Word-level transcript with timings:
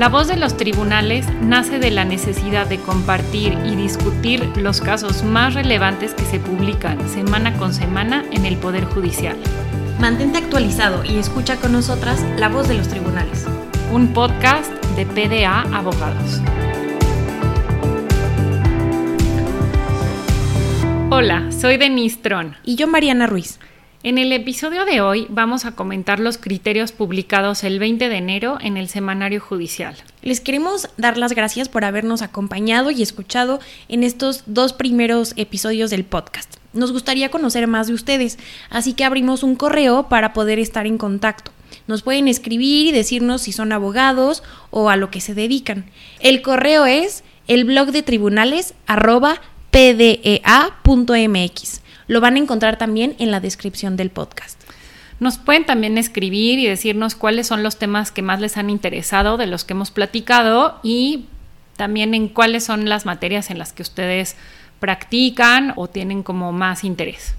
La 0.00 0.08
voz 0.08 0.28
de 0.28 0.38
los 0.38 0.56
tribunales 0.56 1.26
nace 1.42 1.78
de 1.78 1.90
la 1.90 2.06
necesidad 2.06 2.66
de 2.66 2.78
compartir 2.78 3.52
y 3.66 3.76
discutir 3.76 4.50
los 4.56 4.80
casos 4.80 5.24
más 5.24 5.52
relevantes 5.52 6.14
que 6.14 6.24
se 6.24 6.40
publican 6.40 7.06
semana 7.06 7.52
con 7.58 7.74
semana 7.74 8.24
en 8.32 8.46
el 8.46 8.56
Poder 8.56 8.86
Judicial. 8.86 9.36
Mantente 9.98 10.38
actualizado 10.38 11.04
y 11.04 11.18
escucha 11.18 11.56
con 11.56 11.72
nosotras 11.72 12.24
La 12.38 12.48
voz 12.48 12.66
de 12.66 12.78
los 12.78 12.88
tribunales. 12.88 13.46
Un 13.92 14.14
podcast 14.14 14.72
de 14.96 15.04
PDA 15.04 15.60
Abogados. 15.76 16.40
Hola, 21.10 21.52
soy 21.52 21.76
Denise 21.76 22.16
Tron. 22.22 22.56
Y 22.64 22.76
yo 22.76 22.86
Mariana 22.86 23.26
Ruiz. 23.26 23.60
En 24.02 24.16
el 24.16 24.32
episodio 24.32 24.86
de 24.86 25.02
hoy 25.02 25.26
vamos 25.28 25.66
a 25.66 25.72
comentar 25.72 26.20
los 26.20 26.38
criterios 26.38 26.90
publicados 26.90 27.64
el 27.64 27.78
20 27.78 28.08
de 28.08 28.16
enero 28.16 28.56
en 28.62 28.78
el 28.78 28.88
Semanario 28.88 29.42
Judicial. 29.42 29.94
Les 30.22 30.40
queremos 30.40 30.88
dar 30.96 31.18
las 31.18 31.34
gracias 31.34 31.68
por 31.68 31.84
habernos 31.84 32.22
acompañado 32.22 32.90
y 32.90 33.02
escuchado 33.02 33.60
en 33.88 34.02
estos 34.02 34.44
dos 34.46 34.72
primeros 34.72 35.34
episodios 35.36 35.90
del 35.90 36.04
podcast. 36.04 36.54
Nos 36.72 36.92
gustaría 36.92 37.30
conocer 37.30 37.66
más 37.66 37.88
de 37.88 37.92
ustedes, 37.92 38.38
así 38.70 38.94
que 38.94 39.04
abrimos 39.04 39.42
un 39.42 39.54
correo 39.54 40.08
para 40.08 40.32
poder 40.32 40.58
estar 40.58 40.86
en 40.86 40.96
contacto. 40.96 41.52
Nos 41.86 42.00
pueden 42.00 42.26
escribir 42.26 42.86
y 42.86 42.92
decirnos 42.92 43.42
si 43.42 43.52
son 43.52 43.70
abogados 43.70 44.42
o 44.70 44.88
a 44.88 44.96
lo 44.96 45.10
que 45.10 45.20
se 45.20 45.34
dedican. 45.34 45.84
El 46.20 46.40
correo 46.40 46.86
es 46.86 47.22
el 47.48 47.66
blog 47.66 47.90
de 47.90 48.02
tribunales 48.02 48.72
pdea.mx. 49.70 50.70
Lo 52.10 52.20
van 52.20 52.34
a 52.34 52.40
encontrar 52.40 52.76
también 52.76 53.14
en 53.20 53.30
la 53.30 53.38
descripción 53.38 53.96
del 53.96 54.10
podcast. 54.10 54.60
Nos 55.20 55.38
pueden 55.38 55.64
también 55.64 55.96
escribir 55.96 56.58
y 56.58 56.66
decirnos 56.66 57.14
cuáles 57.14 57.46
son 57.46 57.62
los 57.62 57.78
temas 57.78 58.10
que 58.10 58.20
más 58.20 58.40
les 58.40 58.56
han 58.56 58.68
interesado 58.68 59.36
de 59.36 59.46
los 59.46 59.64
que 59.64 59.74
hemos 59.74 59.92
platicado 59.92 60.80
y 60.82 61.26
también 61.76 62.14
en 62.14 62.26
cuáles 62.26 62.64
son 62.64 62.88
las 62.88 63.06
materias 63.06 63.48
en 63.48 63.60
las 63.60 63.72
que 63.72 63.82
ustedes 63.82 64.34
practican 64.80 65.72
o 65.76 65.86
tienen 65.86 66.24
como 66.24 66.50
más 66.50 66.82
interés. 66.82 67.36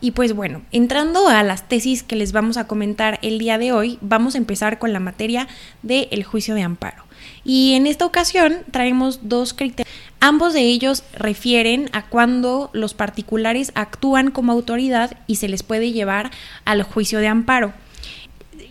Y 0.00 0.12
pues 0.12 0.32
bueno, 0.32 0.62
entrando 0.72 1.28
a 1.28 1.42
las 1.42 1.68
tesis 1.68 2.02
que 2.02 2.16
les 2.16 2.32
vamos 2.32 2.56
a 2.56 2.66
comentar 2.66 3.18
el 3.20 3.38
día 3.38 3.58
de 3.58 3.72
hoy, 3.72 3.98
vamos 4.00 4.34
a 4.34 4.38
empezar 4.38 4.78
con 4.78 4.94
la 4.94 5.00
materia 5.00 5.46
del 5.82 6.24
juicio 6.24 6.54
de 6.54 6.62
amparo. 6.62 7.04
Y 7.44 7.74
en 7.74 7.86
esta 7.86 8.06
ocasión 8.06 8.60
traemos 8.70 9.28
dos 9.28 9.52
criterios 9.52 9.92
Ambos 10.26 10.54
de 10.54 10.62
ellos 10.62 11.04
refieren 11.12 11.90
a 11.92 12.06
cuando 12.06 12.70
los 12.72 12.94
particulares 12.94 13.72
actúan 13.74 14.30
como 14.30 14.52
autoridad 14.52 15.18
y 15.26 15.36
se 15.36 15.48
les 15.48 15.62
puede 15.62 15.92
llevar 15.92 16.30
al 16.64 16.82
juicio 16.82 17.18
de 17.18 17.28
amparo. 17.28 17.74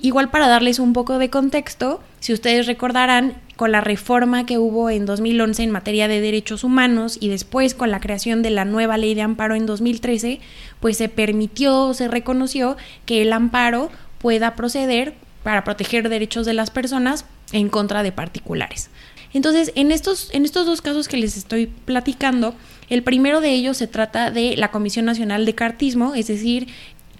Igual 0.01 0.31
para 0.31 0.47
darles 0.47 0.79
un 0.79 0.93
poco 0.93 1.19
de 1.19 1.29
contexto, 1.29 2.01
si 2.19 2.33
ustedes 2.33 2.65
recordarán, 2.65 3.35
con 3.55 3.71
la 3.71 3.81
reforma 3.81 4.47
que 4.47 4.57
hubo 4.57 4.89
en 4.89 5.05
2011 5.05 5.61
en 5.61 5.69
materia 5.69 6.07
de 6.07 6.21
derechos 6.21 6.63
humanos 6.63 7.19
y 7.21 7.29
después 7.29 7.75
con 7.75 7.91
la 7.91 7.99
creación 7.99 8.41
de 8.41 8.49
la 8.49 8.65
nueva 8.65 8.97
ley 8.97 9.13
de 9.13 9.21
amparo 9.21 9.53
en 9.53 9.67
2013, 9.67 10.39
pues 10.79 10.97
se 10.97 11.07
permitió, 11.07 11.93
se 11.93 12.07
reconoció 12.07 12.77
que 13.05 13.21
el 13.21 13.31
amparo 13.31 13.91
pueda 14.17 14.55
proceder 14.55 15.13
para 15.43 15.63
proteger 15.63 16.09
derechos 16.09 16.47
de 16.47 16.53
las 16.53 16.71
personas 16.71 17.25
en 17.51 17.69
contra 17.69 18.01
de 18.01 18.11
particulares. 18.11 18.89
Entonces, 19.33 19.71
en 19.75 19.91
estos, 19.91 20.29
en 20.31 20.45
estos 20.45 20.65
dos 20.65 20.81
casos 20.81 21.07
que 21.07 21.17
les 21.17 21.37
estoy 21.37 21.67
platicando, 21.67 22.55
el 22.89 23.03
primero 23.03 23.41
de 23.41 23.51
ellos 23.51 23.77
se 23.77 23.87
trata 23.87 24.31
de 24.31 24.55
la 24.57 24.71
Comisión 24.71 25.05
Nacional 25.05 25.45
de 25.45 25.55
Cartismo, 25.55 26.13
es 26.15 26.27
decir, 26.27 26.67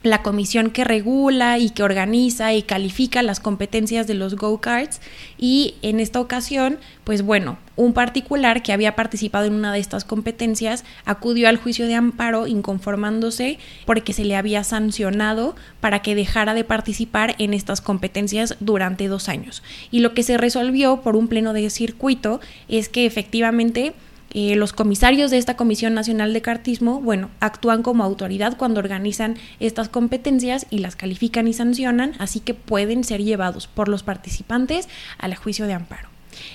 la 0.03 0.21
comisión 0.21 0.69
que 0.69 0.83
regula 0.83 1.57
y 1.57 1.69
que 1.69 1.81
organiza 1.81 2.53
y 2.53 2.61
califica 2.61 3.23
las 3.23 3.39
competencias 3.39 4.05
de 4.05 4.13
los 4.13 4.35
go-karts 4.35 5.01
y 5.37 5.75
en 5.81 5.99
esta 5.99 6.19
ocasión, 6.19 6.77
pues 7.05 7.23
bueno, 7.23 7.57
un 7.75 7.93
particular 7.93 8.61
que 8.61 8.73
había 8.73 8.95
participado 8.95 9.45
en 9.45 9.53
una 9.53 9.73
de 9.73 9.79
estas 9.79 10.03
competencias 10.03 10.83
acudió 11.05 11.47
al 11.47 11.57
juicio 11.57 11.87
de 11.87 11.95
amparo 11.95 12.47
inconformándose 12.47 13.57
porque 13.85 14.13
se 14.13 14.25
le 14.25 14.35
había 14.35 14.63
sancionado 14.63 15.55
para 15.79 16.01
que 16.01 16.15
dejara 16.15 16.53
de 16.53 16.65
participar 16.65 17.35
en 17.39 17.53
estas 17.53 17.81
competencias 17.81 18.57
durante 18.59 19.07
dos 19.07 19.29
años. 19.29 19.63
Y 19.89 20.01
lo 20.01 20.13
que 20.13 20.23
se 20.23 20.37
resolvió 20.37 21.01
por 21.01 21.15
un 21.15 21.29
pleno 21.29 21.53
de 21.53 21.69
circuito 21.69 22.41
es 22.67 22.89
que 22.89 23.05
efectivamente 23.05 23.93
eh, 24.33 24.55
los 24.55 24.73
comisarios 24.73 25.31
de 25.31 25.37
esta 25.37 25.55
Comisión 25.55 25.93
Nacional 25.93 26.33
de 26.33 26.41
Cartismo, 26.41 26.99
bueno, 27.01 27.29
actúan 27.39 27.83
como 27.83 28.03
autoridad 28.03 28.57
cuando 28.57 28.79
organizan 28.79 29.37
estas 29.59 29.89
competencias 29.89 30.65
y 30.69 30.79
las 30.79 30.95
califican 30.95 31.47
y 31.47 31.53
sancionan, 31.53 32.13
así 32.19 32.39
que 32.39 32.53
pueden 32.53 33.03
ser 33.03 33.23
llevados 33.23 33.67
por 33.67 33.89
los 33.89 34.03
participantes 34.03 34.89
al 35.17 35.35
juicio 35.35 35.67
de 35.67 35.73
amparo. 35.73 36.09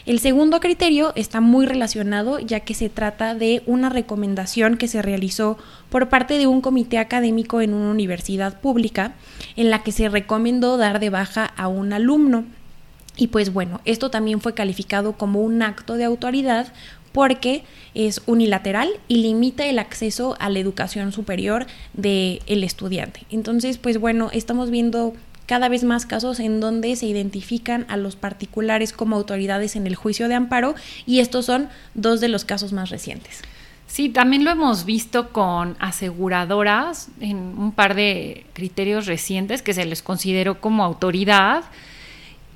El 0.07 0.19
segundo 0.19 0.61
criterio 0.61 1.13
está 1.15 1.41
muy 1.41 1.67
relacionado 1.67 2.39
ya 2.39 2.61
que 2.61 2.75
se 2.75 2.89
trata 2.89 3.35
de 3.35 3.63
una 3.67 3.89
recomendación 3.89 4.77
que 4.77 4.89
se 4.89 5.03
realizó 5.03 5.59
por 5.91 6.09
parte 6.09 6.39
de 6.39 6.47
un 6.47 6.61
comité 6.61 6.99
académico 6.99 7.61
en 7.61 7.75
una 7.75 7.91
universidad 7.91 8.61
pública 8.61 9.13
en 9.57 9.71
la 9.71 9.83
que 9.83 9.93
se 9.93 10.09
recomendó 10.09 10.77
dar 10.77 11.01
de 11.01 11.11
baja 11.11 11.45
a 11.45 11.69
un 11.69 11.93
alumno. 11.93 12.45
Y 13.17 13.29
pues 13.29 13.53
bueno, 13.53 13.81
esto 13.85 14.11
también 14.11 14.41
fue 14.41 14.55
calificado 14.55 15.15
como 15.15 15.43
un 15.43 15.61
acto 15.63 15.95
de 15.95 16.05
autoridad 16.05 16.73
porque 17.13 17.65
es 17.95 18.23
unilateral 18.27 18.89
y 19.09 19.19
limita 19.19 19.67
el 19.67 19.79
acceso 19.79 20.37
a 20.39 20.51
la 20.51 20.59
educación 20.59 21.13
superior 21.13 21.67
del 21.95 22.41
el 22.47 22.65
estudiante. 22.65 23.23
Entonces, 23.31 23.79
pues 23.79 23.99
bueno, 23.99 24.31
estamos 24.33 24.71
viendo 24.71 25.15
cada 25.47 25.71
vez 25.71 25.83
más 25.83 26.05
casos 26.05 26.41
en 26.41 26.61
donde 26.61 26.95
se 26.95 27.07
identifican 27.07 27.87
a 27.89 27.97
los 27.97 28.17
particulares 28.17 28.93
como 28.93 29.17
autoridades 29.17 29.77
en 29.77 29.87
el 29.87 29.95
juicio 29.95 30.29
de 30.29 30.35
amparo 30.35 30.75
y 31.07 31.21
estos 31.21 31.47
son 31.47 31.69
dos 31.95 32.21
de 32.21 32.29
los 32.29 32.45
casos 32.45 32.73
más 32.73 32.91
recientes. 32.91 33.43
Sí, 33.87 34.11
también 34.11 34.45
lo 34.45 34.51
hemos 34.51 34.85
visto 34.85 35.31
con 35.31 35.75
aseguradoras 35.81 37.09
en 37.21 37.39
un 37.39 37.73
par 37.73 37.95
de 37.95 38.45
criterios 38.53 39.07
recientes 39.07 39.63
que 39.63 39.73
se 39.73 39.87
les 39.87 40.03
consideró 40.03 40.61
como 40.61 40.85
autoridad 40.85 41.65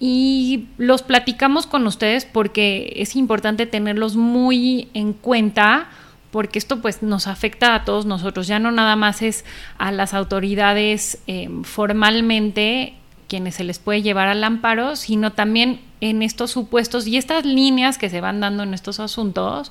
y 0.05 0.67
los 0.79 1.03
platicamos 1.03 1.69
con 1.69 1.87
ustedes 1.87 2.25
porque 2.25 2.93
es 2.97 3.15
importante 3.15 3.67
tenerlos 3.67 4.17
muy 4.17 4.89
en 4.95 5.13
cuenta 5.13 5.91
porque 6.33 6.59
esto 6.59 6.81
pues 6.81 7.05
nos 7.05 7.29
afecta 7.29 7.77
a 7.77 7.85
todos 7.85 8.05
nosotros, 8.05 8.49
ya 8.49 8.59
no 8.59 8.73
nada 8.73 8.97
más 8.97 9.23
es 9.23 9.45
a 9.79 9.93
las 9.93 10.13
autoridades 10.13 11.19
eh, 11.29 11.49
formalmente 11.63 12.95
quienes 13.29 13.55
se 13.55 13.63
les 13.63 13.79
puede 13.79 14.03
llevar 14.03 14.27
al 14.27 14.43
amparo, 14.43 14.97
sino 14.97 15.35
también 15.35 15.81
en 16.01 16.23
estos 16.23 16.51
supuestos 16.51 17.07
y 17.07 17.17
estas 17.17 17.45
líneas 17.45 17.97
que 17.97 18.11
se 18.11 18.21
van 18.21 18.41
dando 18.41 18.65
en 18.65 18.75
estos 18.75 18.99
asuntos, 18.99 19.71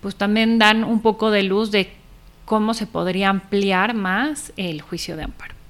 pues 0.00 0.14
también 0.14 0.60
dan 0.60 0.84
un 0.84 1.02
poco 1.02 1.32
de 1.32 1.42
luz 1.42 1.72
de 1.72 1.92
cómo 2.44 2.74
se 2.74 2.86
podría 2.86 3.30
ampliar 3.30 3.94
más 3.94 4.52
el 4.56 4.80
juicio 4.80 5.16
de 5.16 5.24
amparo. 5.24 5.61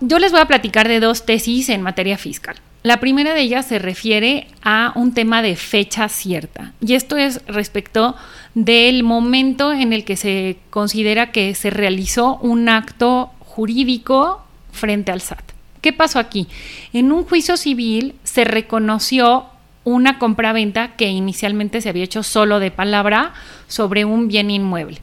Yo 0.00 0.18
les 0.18 0.32
voy 0.32 0.40
a 0.40 0.46
platicar 0.46 0.88
de 0.88 1.00
dos 1.00 1.26
tesis 1.26 1.68
en 1.68 1.82
materia 1.82 2.18
fiscal. 2.18 2.56
La 2.82 3.00
primera 3.00 3.34
de 3.34 3.40
ellas 3.40 3.66
se 3.66 3.78
refiere 3.78 4.46
a 4.62 4.92
un 4.94 5.12
tema 5.12 5.42
de 5.42 5.56
fecha 5.56 6.08
cierta 6.08 6.72
y 6.80 6.94
esto 6.94 7.16
es 7.16 7.44
respecto 7.46 8.14
del 8.54 9.02
momento 9.02 9.72
en 9.72 9.92
el 9.92 10.04
que 10.04 10.16
se 10.16 10.58
considera 10.70 11.32
que 11.32 11.54
se 11.54 11.70
realizó 11.70 12.36
un 12.36 12.68
acto 12.68 13.32
jurídico 13.40 14.44
frente 14.70 15.10
al 15.10 15.20
SAT. 15.20 15.42
¿Qué 15.80 15.92
pasó 15.92 16.20
aquí? 16.20 16.46
En 16.92 17.10
un 17.10 17.24
juicio 17.24 17.56
civil 17.56 18.14
se 18.22 18.44
reconoció 18.44 19.46
una 19.82 20.18
compraventa 20.18 20.96
que 20.96 21.08
inicialmente 21.08 21.80
se 21.80 21.88
había 21.88 22.04
hecho 22.04 22.22
solo 22.22 22.60
de 22.60 22.70
palabra 22.70 23.32
sobre 23.66 24.04
un 24.04 24.28
bien 24.28 24.50
inmueble 24.50 25.00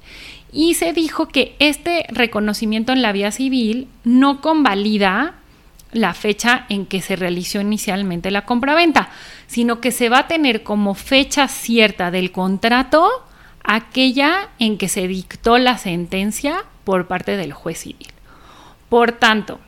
y 0.55 0.75
se 0.75 0.93
dijo 0.93 1.27
que 1.27 1.53
este 1.59 2.05
reconocimiento 2.07 2.93
en 2.93 3.01
la 3.01 3.11
vía 3.11 3.31
civil 3.31 3.89
no 4.05 4.39
convalida 4.39 5.35
la 5.91 6.13
fecha 6.13 6.65
en 6.69 6.85
que 6.85 7.01
se 7.01 7.17
realizó 7.17 7.59
inicialmente 7.59 8.31
la 8.31 8.45
compraventa, 8.45 9.09
sino 9.47 9.81
que 9.81 9.91
se 9.91 10.07
va 10.07 10.19
a 10.19 10.27
tener 10.27 10.63
como 10.63 10.95
fecha 10.95 11.49
cierta 11.49 12.09
del 12.09 12.31
contrato 12.31 13.09
aquella 13.65 14.49
en 14.57 14.77
que 14.77 14.87
se 14.87 15.09
dictó 15.09 15.57
la 15.57 15.77
sentencia 15.77 16.63
por 16.85 17.07
parte 17.07 17.35
del 17.35 17.51
juez 17.51 17.79
civil. 17.79 18.07
Por 18.87 19.11
tanto, 19.11 19.59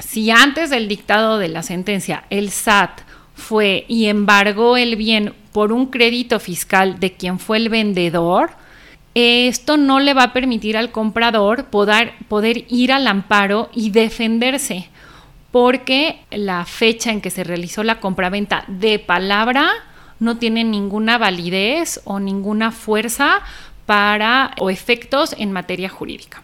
si 0.00 0.32
antes 0.32 0.70
del 0.70 0.88
dictado 0.88 1.38
de 1.38 1.48
la 1.48 1.62
sentencia 1.62 2.24
el 2.30 2.50
SAT 2.50 3.02
fue 3.36 3.84
y 3.86 4.06
embargó 4.06 4.76
el 4.76 4.96
bien 4.96 5.34
por 5.52 5.72
un 5.72 5.86
crédito 5.86 6.40
fiscal 6.40 6.98
de 6.98 7.12
quien 7.12 7.38
fue 7.38 7.58
el 7.58 7.68
vendedor, 7.68 8.60
esto 9.14 9.76
no 9.76 10.00
le 10.00 10.14
va 10.14 10.24
a 10.24 10.32
permitir 10.32 10.76
al 10.76 10.90
comprador 10.90 11.66
poder, 11.66 12.64
ir 12.68 12.92
al 12.92 13.06
amparo 13.06 13.68
y 13.74 13.90
defenderse, 13.90 14.88
porque 15.50 16.20
la 16.30 16.64
fecha 16.64 17.10
en 17.10 17.20
que 17.20 17.30
se 17.30 17.44
realizó 17.44 17.82
la 17.82 18.00
compraventa 18.00 18.64
de 18.68 18.98
palabra 18.98 19.70
no 20.18 20.38
tiene 20.38 20.64
ninguna 20.64 21.18
validez 21.18 22.00
o 22.04 22.20
ninguna 22.20 22.70
fuerza 22.70 23.40
para 23.86 24.52
o 24.58 24.70
efectos 24.70 25.34
en 25.38 25.52
materia 25.52 25.88
jurídica. 25.88 26.42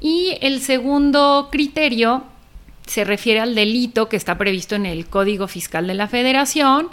Y 0.00 0.38
el 0.40 0.60
segundo 0.60 1.48
criterio 1.50 2.24
se 2.86 3.04
refiere 3.04 3.40
al 3.40 3.54
delito 3.54 4.08
que 4.08 4.16
está 4.16 4.38
previsto 4.38 4.74
en 4.74 4.86
el 4.86 5.06
Código 5.06 5.46
Fiscal 5.48 5.86
de 5.86 5.94
la 5.94 6.08
Federación, 6.08 6.88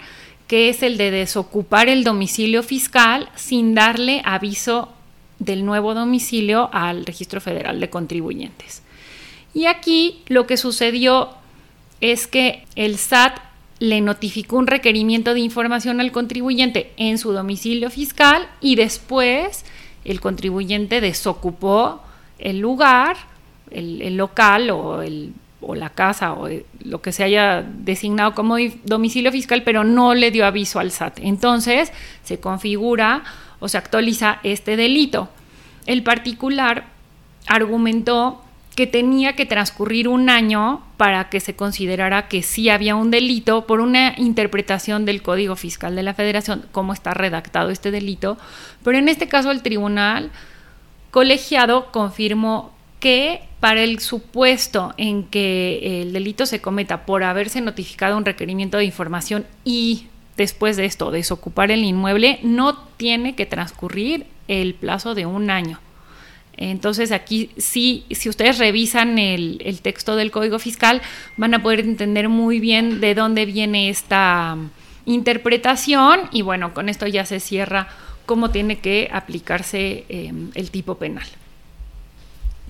que 0.50 0.68
es 0.68 0.82
el 0.82 0.96
de 0.96 1.12
desocupar 1.12 1.88
el 1.88 2.02
domicilio 2.02 2.64
fiscal 2.64 3.28
sin 3.36 3.72
darle 3.76 4.20
aviso 4.24 4.88
del 5.38 5.64
nuevo 5.64 5.94
domicilio 5.94 6.68
al 6.72 7.06
Registro 7.06 7.40
Federal 7.40 7.78
de 7.78 7.88
Contribuyentes. 7.88 8.82
Y 9.54 9.66
aquí 9.66 10.22
lo 10.26 10.48
que 10.48 10.56
sucedió 10.56 11.30
es 12.00 12.26
que 12.26 12.64
el 12.74 12.98
SAT 12.98 13.38
le 13.78 14.00
notificó 14.00 14.56
un 14.56 14.66
requerimiento 14.66 15.34
de 15.34 15.38
información 15.38 16.00
al 16.00 16.10
contribuyente 16.10 16.90
en 16.96 17.18
su 17.18 17.30
domicilio 17.30 17.88
fiscal 17.88 18.48
y 18.60 18.74
después 18.74 19.64
el 20.04 20.20
contribuyente 20.20 21.00
desocupó 21.00 22.02
el 22.40 22.58
lugar, 22.58 23.16
el, 23.70 24.16
local 24.16 24.70
o, 24.70 25.02
el, 25.02 25.32
o 25.60 25.74
la 25.74 25.90
casa 25.90 26.32
o 26.32 26.48
lo 26.84 27.02
que 27.02 27.12
se 27.12 27.24
haya 27.24 27.62
designado 27.62 28.34
como 28.34 28.56
domicilio 28.84 29.30
fiscal, 29.32 29.62
pero 29.62 29.84
no 29.84 30.14
le 30.14 30.30
dio 30.30 30.46
aviso 30.46 30.80
al 30.80 30.90
SAT. 30.90 31.18
Entonces 31.22 31.92
se 32.24 32.40
configura 32.40 33.22
o 33.58 33.68
se 33.68 33.78
actualiza 33.78 34.40
este 34.42 34.76
delito. 34.76 35.28
El 35.86 36.02
particular 36.02 36.84
argumentó 37.46 38.42
que 38.74 38.86
tenía 38.86 39.34
que 39.34 39.46
transcurrir 39.46 40.08
un 40.08 40.30
año 40.30 40.82
para 40.96 41.28
que 41.28 41.40
se 41.40 41.56
considerara 41.56 42.28
que 42.28 42.42
sí 42.42 42.70
había 42.70 42.94
un 42.94 43.10
delito 43.10 43.66
por 43.66 43.80
una 43.80 44.14
interpretación 44.16 45.04
del 45.04 45.22
Código 45.22 45.56
Fiscal 45.56 45.96
de 45.96 46.02
la 46.02 46.14
Federación, 46.14 46.64
cómo 46.72 46.92
está 46.92 47.12
redactado 47.12 47.70
este 47.70 47.90
delito, 47.90 48.38
pero 48.84 48.96
en 48.96 49.08
este 49.08 49.28
caso 49.28 49.50
el 49.50 49.62
tribunal 49.62 50.30
colegiado 51.10 51.90
confirmó 51.92 52.72
que 53.00 53.42
para 53.58 53.82
el 53.82 53.98
supuesto 53.98 54.94
en 54.96 55.24
que 55.24 56.02
el 56.02 56.12
delito 56.12 56.46
se 56.46 56.60
cometa 56.60 57.04
por 57.04 57.24
haberse 57.24 57.60
notificado 57.60 58.16
un 58.16 58.24
requerimiento 58.24 58.78
de 58.78 58.84
información 58.84 59.46
y 59.64 60.06
después 60.36 60.76
de 60.76 60.86
esto 60.86 61.10
desocupar 61.10 61.70
el 61.70 61.84
inmueble, 61.84 62.38
no 62.42 62.78
tiene 62.96 63.34
que 63.34 63.46
transcurrir 63.46 64.26
el 64.48 64.74
plazo 64.74 65.14
de 65.14 65.26
un 65.26 65.50
año. 65.50 65.80
Entonces 66.56 67.12
aquí 67.12 67.50
sí, 67.56 68.04
si 68.10 68.28
ustedes 68.28 68.58
revisan 68.58 69.18
el, 69.18 69.80
texto 69.82 70.16
del 70.16 70.30
Código 70.30 70.58
Fiscal, 70.58 71.00
van 71.36 71.54
a 71.54 71.62
poder 71.62 71.80
entender 71.80 72.28
muy 72.28 72.60
bien 72.60 73.00
de 73.00 73.14
dónde 73.14 73.46
viene 73.46 73.88
esta 73.88 74.56
interpretación 75.06 76.20
y 76.32 76.42
bueno, 76.42 76.74
con 76.74 76.88
esto 76.88 77.06
ya 77.06 77.24
se 77.24 77.40
cierra 77.40 77.88
cómo 78.26 78.50
tiene 78.50 78.78
que 78.78 79.08
aplicarse 79.12 80.04
em, 80.08 80.50
el 80.54 80.70
tipo 80.70 80.96
penal. 80.96 81.26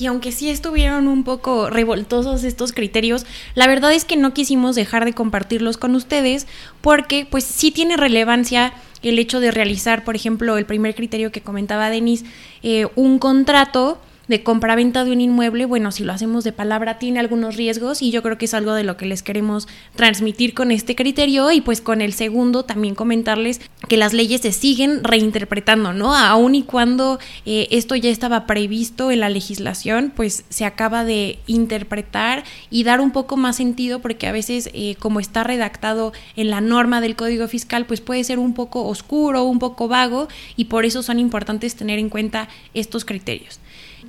Y 0.01 0.07
aunque 0.07 0.33
sí 0.33 0.49
estuvieron 0.49 1.09
un 1.09 1.25
poco 1.25 1.69
revoltosos 1.69 2.43
estos 2.43 2.73
criterios, 2.73 3.27
la 3.55 3.67
verdad 3.67 3.93
es 3.93 4.07
que 4.07 4.17
no 4.17 4.33
quisimos 4.33 4.75
dejar 4.75 5.05
de 5.05 5.13
compartirlos 5.13 5.77
con 5.77 5.95
ustedes 5.95 6.47
porque 6.81 7.27
pues 7.31 7.45
sí 7.45 7.71
tiene 7.71 7.99
relevancia 7.99 8.73
el 9.03 9.19
hecho 9.19 9.41
de 9.41 9.51
realizar, 9.51 10.05
por 10.05 10.17
ejemplo, 10.17 10.57
el 10.57 10.67
primer 10.67 10.95
criterio 10.95 11.33
que 11.33 11.43
comentaba 11.43 11.91
Denis, 11.91 12.25
eh, 12.63 12.87
un 12.97 13.19
contrato 13.19 14.01
de 14.31 14.45
compra-venta 14.45 15.05
de 15.05 15.11
un 15.11 15.21
inmueble, 15.21 15.67
bueno, 15.67 15.91
si 15.91 16.05
lo 16.05 16.13
hacemos 16.13 16.45
de 16.45 16.53
palabra 16.53 17.01
tiene 17.01 17.19
algunos 17.19 17.57
riesgos 17.57 18.01
y 18.01 18.13
yo 18.13 18.23
creo 18.23 18.39
que 18.39 18.45
es 18.45 18.55
algo 18.55 18.75
de 18.75 18.85
lo 18.85 18.97
que 18.97 19.05
les 19.05 19.25
queremos 19.25 19.67
transmitir 19.97 20.55
con 20.55 20.71
este 20.71 20.95
criterio 20.95 21.51
y 21.51 21.61
pues 21.61 21.81
con 21.81 22.01
el 22.01 22.13
segundo 22.13 22.65
también 22.65 22.95
comentarles 22.95 23.61
que 23.89 23.97
las 23.97 24.13
leyes 24.13 24.43
se 24.43 24.53
siguen 24.53 25.03
reinterpretando, 25.03 25.93
¿no? 25.93 26.15
Aun 26.15 26.55
y 26.55 26.63
cuando 26.63 27.19
eh, 27.45 27.67
esto 27.73 27.97
ya 27.97 28.09
estaba 28.09 28.47
previsto 28.47 29.11
en 29.11 29.19
la 29.19 29.29
legislación, 29.31 30.13
pues 30.15 30.45
se 30.49 30.65
acaba 30.65 31.05
de 31.05 31.41
interpretar 31.49 32.45
y 32.71 32.85
dar 32.85 33.01
un 33.01 33.11
poco 33.11 33.37
más 33.37 33.57
sentido 33.57 33.99
porque 33.99 34.29
a 34.29 34.33
veces 34.33 34.71
eh, 34.75 34.95
como 35.01 35.19
está 35.19 35.43
redactado 35.43 36.13
en 36.37 36.51
la 36.51 36.61
norma 36.61 37.01
del 37.01 37.17
Código 37.17 37.49
Fiscal, 37.49 37.85
pues 37.85 38.01
puede 38.01 38.23
ser 38.23 38.39
un 38.39 38.55
poco 38.55 38.87
oscuro, 38.87 39.43
un 39.43 39.59
poco 39.59 39.89
vago 39.89 40.29
y 40.55 40.67
por 40.67 40.85
eso 40.85 41.03
son 41.03 41.19
importantes 41.19 41.75
tener 41.75 41.99
en 41.99 42.11
cuenta 42.11 42.49
estos 42.75 43.05
criterios. 43.05 43.59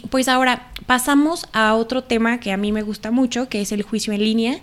Pues 0.09 0.27
ahora 0.27 0.71
pasamos 0.85 1.47
a 1.53 1.75
otro 1.75 2.03
tema 2.03 2.39
que 2.39 2.51
a 2.51 2.57
mí 2.57 2.71
me 2.71 2.81
gusta 2.81 3.11
mucho, 3.11 3.49
que 3.49 3.61
es 3.61 3.71
el 3.71 3.83
juicio 3.83 4.13
en 4.13 4.23
línea. 4.23 4.59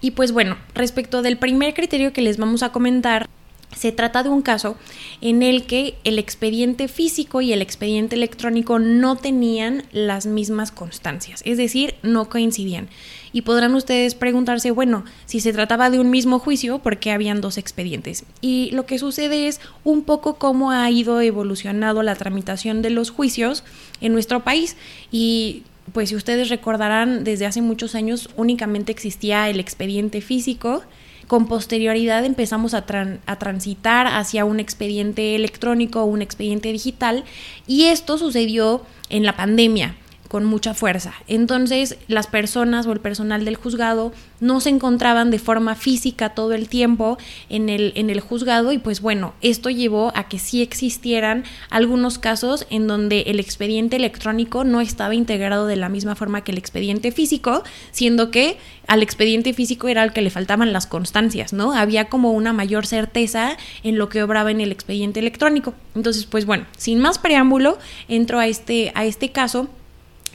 Y 0.00 0.12
pues 0.12 0.32
bueno, 0.32 0.56
respecto 0.74 1.22
del 1.22 1.38
primer 1.38 1.74
criterio 1.74 2.12
que 2.12 2.22
les 2.22 2.36
vamos 2.36 2.62
a 2.62 2.70
comentar, 2.70 3.28
se 3.74 3.92
trata 3.92 4.22
de 4.22 4.28
un 4.28 4.42
caso 4.42 4.76
en 5.20 5.42
el 5.42 5.66
que 5.66 5.96
el 6.04 6.18
expediente 6.18 6.88
físico 6.88 7.40
y 7.40 7.52
el 7.52 7.60
expediente 7.60 8.16
electrónico 8.16 8.78
no 8.78 9.16
tenían 9.16 9.84
las 9.92 10.26
mismas 10.26 10.72
constancias, 10.72 11.42
es 11.44 11.58
decir, 11.58 11.94
no 12.02 12.28
coincidían. 12.28 12.88
Y 13.32 13.42
podrán 13.42 13.74
ustedes 13.74 14.14
preguntarse, 14.14 14.70
bueno, 14.70 15.04
si 15.26 15.40
se 15.40 15.52
trataba 15.52 15.90
de 15.90 15.98
un 15.98 16.10
mismo 16.10 16.38
juicio, 16.38 16.78
¿por 16.78 16.98
qué 16.98 17.10
habían 17.10 17.42
dos 17.42 17.58
expedientes? 17.58 18.24
Y 18.40 18.70
lo 18.72 18.86
que 18.86 18.98
sucede 18.98 19.46
es 19.46 19.60
un 19.84 20.04
poco 20.04 20.36
cómo 20.36 20.70
ha 20.70 20.90
ido 20.90 21.20
evolucionando 21.20 22.02
la 22.02 22.14
tramitación 22.14 22.80
de 22.80 22.90
los 22.90 23.10
juicios 23.10 23.62
en 24.00 24.12
nuestro 24.12 24.42
país. 24.42 24.76
Y 25.10 25.64
pues 25.92 26.08
si 26.08 26.16
ustedes 26.16 26.48
recordarán, 26.48 27.24
desde 27.24 27.46
hace 27.46 27.60
muchos 27.60 27.94
años 27.94 28.30
únicamente 28.36 28.90
existía 28.90 29.50
el 29.50 29.60
expediente 29.60 30.20
físico 30.20 30.82
con 31.26 31.46
posterioridad 31.46 32.24
empezamos 32.24 32.74
a, 32.74 32.84
a, 33.26 33.38
transitar 33.38 34.06
hacia 34.06 34.44
un 34.44 34.60
expediente 34.60 35.34
electrónico 35.34 36.04
un 36.04 36.22
expediente 36.22 36.72
digital 36.72 37.24
y 37.66 37.86
esto 37.86 38.18
sucedió 38.18 38.82
en 39.10 39.24
la 39.24 39.36
pandemia 39.36 39.96
con 40.36 40.44
mucha 40.44 40.74
fuerza. 40.74 41.14
Entonces 41.28 41.96
las 42.08 42.26
personas 42.26 42.86
o 42.86 42.92
el 42.92 43.00
personal 43.00 43.46
del 43.46 43.56
juzgado 43.56 44.12
no 44.38 44.60
se 44.60 44.68
encontraban 44.68 45.30
de 45.30 45.38
forma 45.38 45.74
física 45.74 46.34
todo 46.34 46.52
el 46.52 46.68
tiempo 46.68 47.16
en 47.48 47.70
el, 47.70 47.94
en 47.96 48.10
el 48.10 48.20
juzgado 48.20 48.70
y 48.72 48.76
pues 48.76 49.00
bueno, 49.00 49.32
esto 49.40 49.70
llevó 49.70 50.12
a 50.14 50.28
que 50.28 50.38
sí 50.38 50.60
existieran 50.60 51.44
algunos 51.70 52.18
casos 52.18 52.66
en 52.68 52.86
donde 52.86 53.22
el 53.28 53.40
expediente 53.40 53.96
electrónico 53.96 54.62
no 54.62 54.82
estaba 54.82 55.14
integrado 55.14 55.66
de 55.66 55.76
la 55.76 55.88
misma 55.88 56.16
forma 56.16 56.44
que 56.44 56.52
el 56.52 56.58
expediente 56.58 57.12
físico, 57.12 57.64
siendo 57.90 58.30
que 58.30 58.58
al 58.88 59.02
expediente 59.02 59.54
físico 59.54 59.88
era 59.88 60.02
al 60.02 60.12
que 60.12 60.20
le 60.20 60.28
faltaban 60.28 60.74
las 60.74 60.86
constancias, 60.86 61.54
¿no? 61.54 61.72
Había 61.72 62.10
como 62.10 62.32
una 62.32 62.52
mayor 62.52 62.86
certeza 62.86 63.56
en 63.82 63.96
lo 63.96 64.10
que 64.10 64.22
obraba 64.22 64.50
en 64.50 64.60
el 64.60 64.70
expediente 64.70 65.18
electrónico. 65.18 65.72
Entonces, 65.94 66.26
pues 66.26 66.44
bueno, 66.44 66.66
sin 66.76 67.00
más 67.00 67.18
preámbulo, 67.18 67.78
entro 68.06 68.38
a 68.38 68.46
este, 68.46 68.92
a 68.94 69.06
este 69.06 69.32
caso 69.32 69.70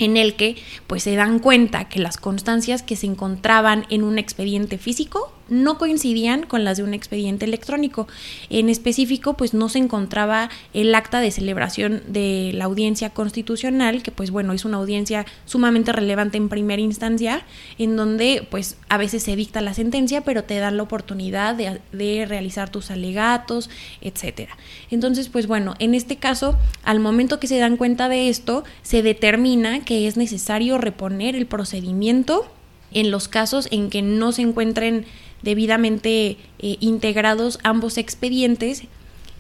en 0.02 0.18
el 0.18 0.36
que 0.36 0.58
pues 0.88 1.04
se 1.04 1.16
dan 1.16 1.40
cuenta 1.40 1.90
que 1.90 2.00
las 2.00 2.18
constancias 2.18 2.84
que 2.84 2.96
se 2.96 3.08
encontraban 3.08 3.86
en 3.90 4.04
un 4.04 4.18
expediente 4.18 4.78
físico 4.78 5.32
no 5.52 5.78
coincidían 5.78 6.44
con 6.44 6.64
las 6.64 6.78
de 6.78 6.84
un 6.84 6.94
expediente 6.94 7.46
electrónico. 7.46 8.08
En 8.50 8.70
específico, 8.70 9.36
pues 9.36 9.54
no 9.54 9.70
se 9.70 9.80
encontraba 9.80 10.50
el 10.74 10.96
acta 10.96 11.20
de 11.20 11.30
celebración 11.30 12.02
de 12.08 12.52
la 12.54 12.66
audiencia 12.66 13.12
constitucional, 13.12 14.02
que 14.02 14.12
pues 14.12 14.32
bueno, 14.32 14.54
es 14.54 14.66
una 14.66 14.78
audiencia 14.78 15.26
sumamente 15.46 15.92
relevante 15.92 16.38
en 16.38 16.48
primera 16.48 16.82
instancia, 16.82 17.44
en 17.78 17.98
donde 17.98 18.48
pues 18.50 18.78
a 18.88 18.98
veces 18.98 19.24
se 19.24 19.36
dicta 19.36 19.60
la 19.62 19.74
sentencia, 19.74 20.22
pero 20.22 20.46
te 20.46 20.58
dan 20.58 20.78
la 20.78 20.84
oportunidad 20.84 21.54
de, 21.54 21.82
de 21.92 22.26
realizar 22.26 22.70
tus 22.70 22.90
alegatos, 22.90 23.70
etcétera. 24.00 24.58
Entonces, 24.90 25.28
pues 25.28 25.48
bueno, 25.48 25.76
en 25.80 25.96
este 25.96 26.16
caso, 26.16 26.58
al 26.84 27.02
momento 27.02 27.42
que 27.42 27.48
se 27.48 27.60
dan 27.60 27.76
cuenta 27.76 28.08
de 28.08 28.30
esto, 28.30 28.64
se 28.84 29.04
determina 29.04 29.84
que 29.84 30.08
es 30.08 30.16
necesario 30.16 30.78
reponer 30.78 31.36
el 31.36 31.46
procedimiento 31.46 32.50
en 32.94 33.12
los 33.12 33.28
casos 33.28 33.68
en 33.72 33.90
que 33.90 34.02
no 34.02 34.32
se 34.32 34.42
encuentren 34.42 35.06
debidamente 35.42 36.38
eh, 36.60 36.78
integrados 36.80 37.60
ambos 37.64 37.98
expedientes 37.98 38.84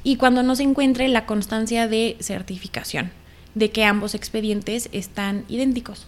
y 0.04 0.16
cuando 0.16 0.44
no 0.44 0.56
se 0.56 0.64
encuentre 0.64 1.08
la 1.08 1.26
constancia 1.26 1.88
de 1.88 2.18
certificación 2.20 3.12
de 3.56 3.72
que 3.72 3.84
ambos 3.84 4.16
expedientes 4.16 4.90
están 4.92 5.46
idénticos. 5.50 6.08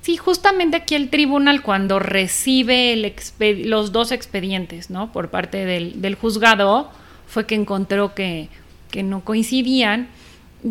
Sí, 0.00 0.16
justamente 0.16 0.76
aquí 0.76 0.94
el 0.94 1.10
tribunal 1.10 1.62
cuando 1.62 1.98
recibe 1.98 3.12
los 3.64 3.92
dos 3.92 4.12
expedientes, 4.12 4.90
¿no? 4.90 5.12
Por 5.12 5.30
parte 5.30 5.64
del, 5.64 6.14
juzgado, 6.14 6.90
fue 7.26 7.46
que 7.46 7.56
encontró 7.56 8.14
que, 8.14 8.48
que, 8.90 9.02
no 9.02 9.24
coincidían 9.24 10.08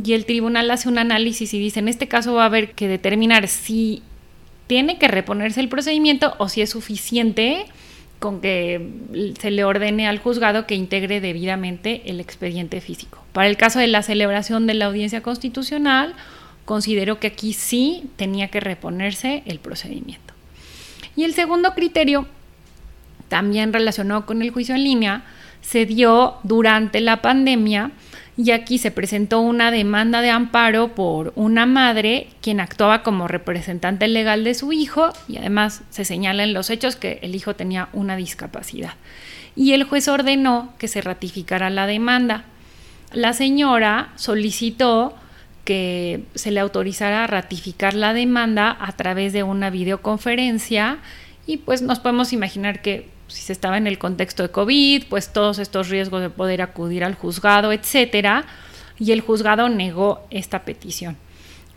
y 0.04 0.14
el 0.14 0.26
tribunal 0.26 0.72
hace 0.72 0.90
un 0.90 0.98
análisis 0.98 1.54
y 1.54 1.60
dice, 1.60 1.80
en 1.80 1.88
este 1.88 2.08
caso 2.08 2.34
va 2.34 2.44
a 2.44 2.48
haber 2.48 2.72
que 2.72 2.88
determinar 2.88 3.48
si 3.48 4.02
tiene 4.66 4.98
que 4.98 5.08
reponerse 5.08 5.60
el 5.60 5.70
procedimiento 5.70 6.36
o 6.40 6.50
si 6.50 6.62
es 6.62 6.70
suficiente 6.70 7.66
con 8.20 8.42
que 8.42 8.90
se 9.40 9.52
le 9.52 9.64
ordene 9.64 10.08
al 10.08 10.20
juzgado 10.20 10.66
que 10.66 10.76
integre 10.76 11.22
debidamente 11.22 12.02
el 12.06 12.20
expediente 12.20 12.82
físico. 12.82 13.24
Para 13.32 13.48
el 13.48 13.58
caso 13.58 13.80
de 13.80 13.88
la 13.88 14.02
celebración 14.02 14.66
de 14.66 14.74
la 14.74 14.86
audiencia 14.86 15.22
constitucional, 15.22 16.16
considero 16.66 17.20
que 17.20 17.28
aquí 17.28 17.54
sí 17.54 18.10
tenía 18.16 18.48
que 18.48 18.60
reponerse 18.60 19.44
el 19.46 19.60
procedimiento. 19.60 20.34
Y 21.16 21.24
el 21.24 21.34
segundo 21.34 21.74
criterio, 21.74 22.28
también 23.28 23.74
relacionado 23.74 24.26
con 24.26 24.42
el 24.42 24.52
juicio 24.52 24.76
en 24.76 24.84
línea, 24.84 25.24
se 25.62 25.86
dio 25.86 26.36
durante 26.44 27.02
la 27.02 27.22
pandemia 27.22 27.92
y 28.38 28.52
aquí 28.52 28.78
se 28.78 28.92
presentó 28.92 29.42
una 29.42 29.72
demanda 29.72 30.22
de 30.22 30.30
amparo 30.30 30.94
por 30.94 31.34
una 31.36 31.66
madre 31.66 32.28
quien 32.40 32.60
actuaba 32.60 33.02
como 33.02 33.28
representante 33.28 34.08
legal 34.08 34.44
de 34.44 34.54
su 34.54 34.72
hijo 34.72 35.10
y 35.28 35.38
además 35.38 35.82
se 35.90 36.06
señala 36.06 36.44
en 36.44 36.54
los 36.54 36.70
hechos 36.70 36.96
que 36.96 37.20
el 37.24 37.34
hijo 37.34 37.56
tenía 37.56 37.90
una 37.94 38.16
discapacidad. 38.16 38.94
Y 39.56 39.74
el 39.74 39.86
juez 39.86 40.08
ordenó 40.08 40.72
que 40.78 40.88
se 40.88 41.02
ratificara 41.02 41.72
la 41.72 41.88
demanda. 41.88 42.46
La 43.12 43.34
señora 43.34 44.14
solicitó 44.16 45.16
que 45.66 46.24
se 46.36 46.52
le 46.52 46.60
autorizara 46.60 47.24
a 47.24 47.28
ratificar 47.28 47.96
la 47.96 48.14
demanda 48.14 48.78
a 48.80 48.92
través 48.92 49.34
de 49.34 49.42
una 49.42 49.72
videoconferencia 49.72 51.00
y 51.48 51.58
pues 51.58 51.82
nos 51.82 52.00
podemos 52.00 52.34
imaginar 52.34 52.84
que 52.84 53.10
si 53.28 53.42
se 53.42 53.54
estaba 53.54 53.78
en 53.78 53.88
el 53.88 53.98
contexto 53.98 54.44
de 54.44 54.50
COVID, 54.50 55.06
pues 55.10 55.34
todos 55.34 55.60
estos 55.60 55.90
riesgos 55.90 56.22
de 56.22 56.30
poder 56.30 56.62
acudir 56.62 57.04
al 57.04 57.16
juzgado, 57.16 57.72
etcétera, 57.72 58.46
y 59.00 59.12
el 59.12 59.22
juzgado 59.22 59.70
negó 59.70 60.26
esta 60.30 60.64
petición. 60.64 61.18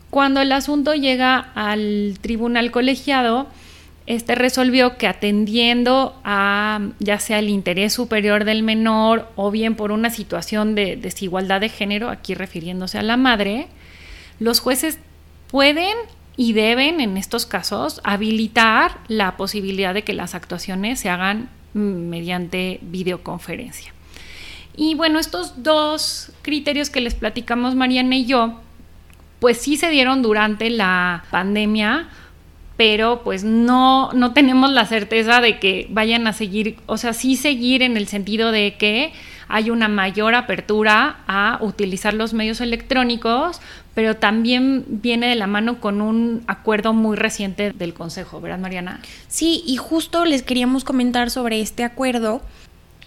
Cuando 0.09 0.41
el 0.41 0.51
asunto 0.51 0.93
llega 0.93 1.51
al 1.55 2.17
tribunal 2.21 2.71
colegiado, 2.71 3.47
este 4.07 4.35
resolvió 4.35 4.97
que 4.97 5.07
atendiendo 5.07 6.19
a 6.23 6.81
ya 6.99 7.19
sea 7.19 7.39
el 7.39 7.49
interés 7.49 7.93
superior 7.93 8.43
del 8.43 8.63
menor 8.63 9.29
o 9.35 9.51
bien 9.51 9.75
por 9.75 9.91
una 9.91 10.09
situación 10.09 10.75
de 10.75 10.97
desigualdad 10.97 11.61
de 11.61 11.69
género, 11.69 12.09
aquí 12.09 12.33
refiriéndose 12.33 12.97
a 12.97 13.03
la 13.03 13.15
madre, 13.15 13.67
los 14.39 14.59
jueces 14.59 14.97
pueden 15.49 15.95
y 16.41 16.53
deben 16.53 17.01
en 17.01 17.17
estos 17.17 17.45
casos 17.45 18.01
habilitar 18.03 18.97
la 19.07 19.37
posibilidad 19.37 19.93
de 19.93 20.03
que 20.03 20.13
las 20.13 20.33
actuaciones 20.33 20.99
se 20.99 21.07
hagan 21.07 21.49
mediante 21.75 22.79
videoconferencia. 22.81 23.93
Y 24.75 24.95
bueno, 24.95 25.19
estos 25.19 25.61
dos 25.61 26.31
criterios 26.41 26.89
que 26.89 26.99
les 26.99 27.13
platicamos 27.13 27.75
Mariana 27.75 28.15
y 28.15 28.25
yo, 28.25 28.59
pues 29.39 29.59
sí 29.59 29.77
se 29.77 29.91
dieron 29.91 30.23
durante 30.23 30.71
la 30.71 31.25
pandemia, 31.29 32.09
pero 32.75 33.21
pues 33.23 33.43
no, 33.43 34.11
no 34.13 34.33
tenemos 34.33 34.71
la 34.71 34.87
certeza 34.87 35.41
de 35.41 35.59
que 35.59 35.85
vayan 35.91 36.25
a 36.25 36.33
seguir, 36.33 36.77
o 36.87 36.97
sea, 36.97 37.13
sí 37.13 37.35
seguir 37.35 37.83
en 37.83 37.97
el 37.97 38.07
sentido 38.07 38.51
de 38.51 38.77
que 38.79 39.13
hay 39.51 39.69
una 39.69 39.89
mayor 39.89 40.33
apertura 40.33 41.17
a 41.27 41.59
utilizar 41.61 42.13
los 42.13 42.33
medios 42.33 42.61
electrónicos, 42.61 43.59
pero 43.93 44.15
también 44.15 44.85
viene 44.87 45.27
de 45.27 45.35
la 45.35 45.45
mano 45.45 45.81
con 45.81 46.01
un 46.01 46.43
acuerdo 46.47 46.93
muy 46.93 47.17
reciente 47.17 47.73
del 47.73 47.93
Consejo, 47.93 48.39
¿verdad, 48.39 48.59
Mariana? 48.59 49.01
Sí, 49.27 49.61
y 49.67 49.75
justo 49.75 50.23
les 50.23 50.41
queríamos 50.41 50.85
comentar 50.85 51.29
sobre 51.29 51.59
este 51.59 51.83
acuerdo. 51.83 52.41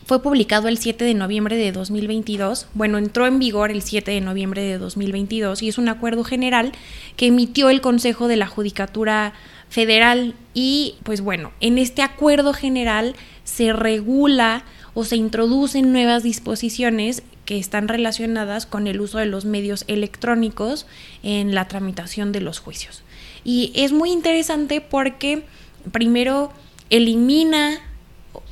Fue 0.05 0.23
publicado 0.23 0.69
el 0.69 0.77
7 0.77 1.03
de 1.03 1.15
noviembre 1.15 1.57
de 1.57 1.73
2022. 1.73 2.69
Bueno, 2.75 2.99
entró 2.99 3.27
en 3.27 3.39
vigor 3.39 3.71
el 3.71 3.81
7 3.81 4.11
de 4.11 4.21
noviembre 4.21 4.63
de 4.63 4.77
2022 4.77 5.63
y 5.63 5.69
es 5.71 5.79
un 5.79 5.89
acuerdo 5.89 6.25
general 6.25 6.73
que 7.17 7.29
emitió 7.29 7.71
el 7.71 7.81
Consejo 7.81 8.29
de 8.29 8.37
la 8.37 8.47
Judicatura 8.47 9.33
Federal 9.71 10.35
y 10.53 10.97
pues 11.05 11.23
bueno, 11.23 11.53
en 11.61 11.79
este 11.79 12.03
acuerdo 12.03 12.53
general 12.53 13.17
se 13.45 13.73
regula 13.73 14.63
o 14.95 15.05
se 15.05 15.17
introducen 15.17 15.93
nuevas 15.93 16.23
disposiciones 16.23 17.23
que 17.45 17.59
están 17.59 17.89
relacionadas 17.89 18.67
con 18.67 18.87
el 18.87 19.01
uso 19.01 19.19
de 19.19 19.27
los 19.27 19.45
medios 19.45 19.85
electrónicos 19.89 20.87
en 21.23 21.55
la 21.55 21.69
tramitación 21.69 22.33
de 22.33 22.41
los 22.41 22.59
juicios. 22.59 23.03
Y 23.45 23.73
es 23.75 23.93
muy 23.93 24.11
interesante 24.11 24.81
porque 24.81 25.45
primero 25.93 26.53
elimina 26.91 27.81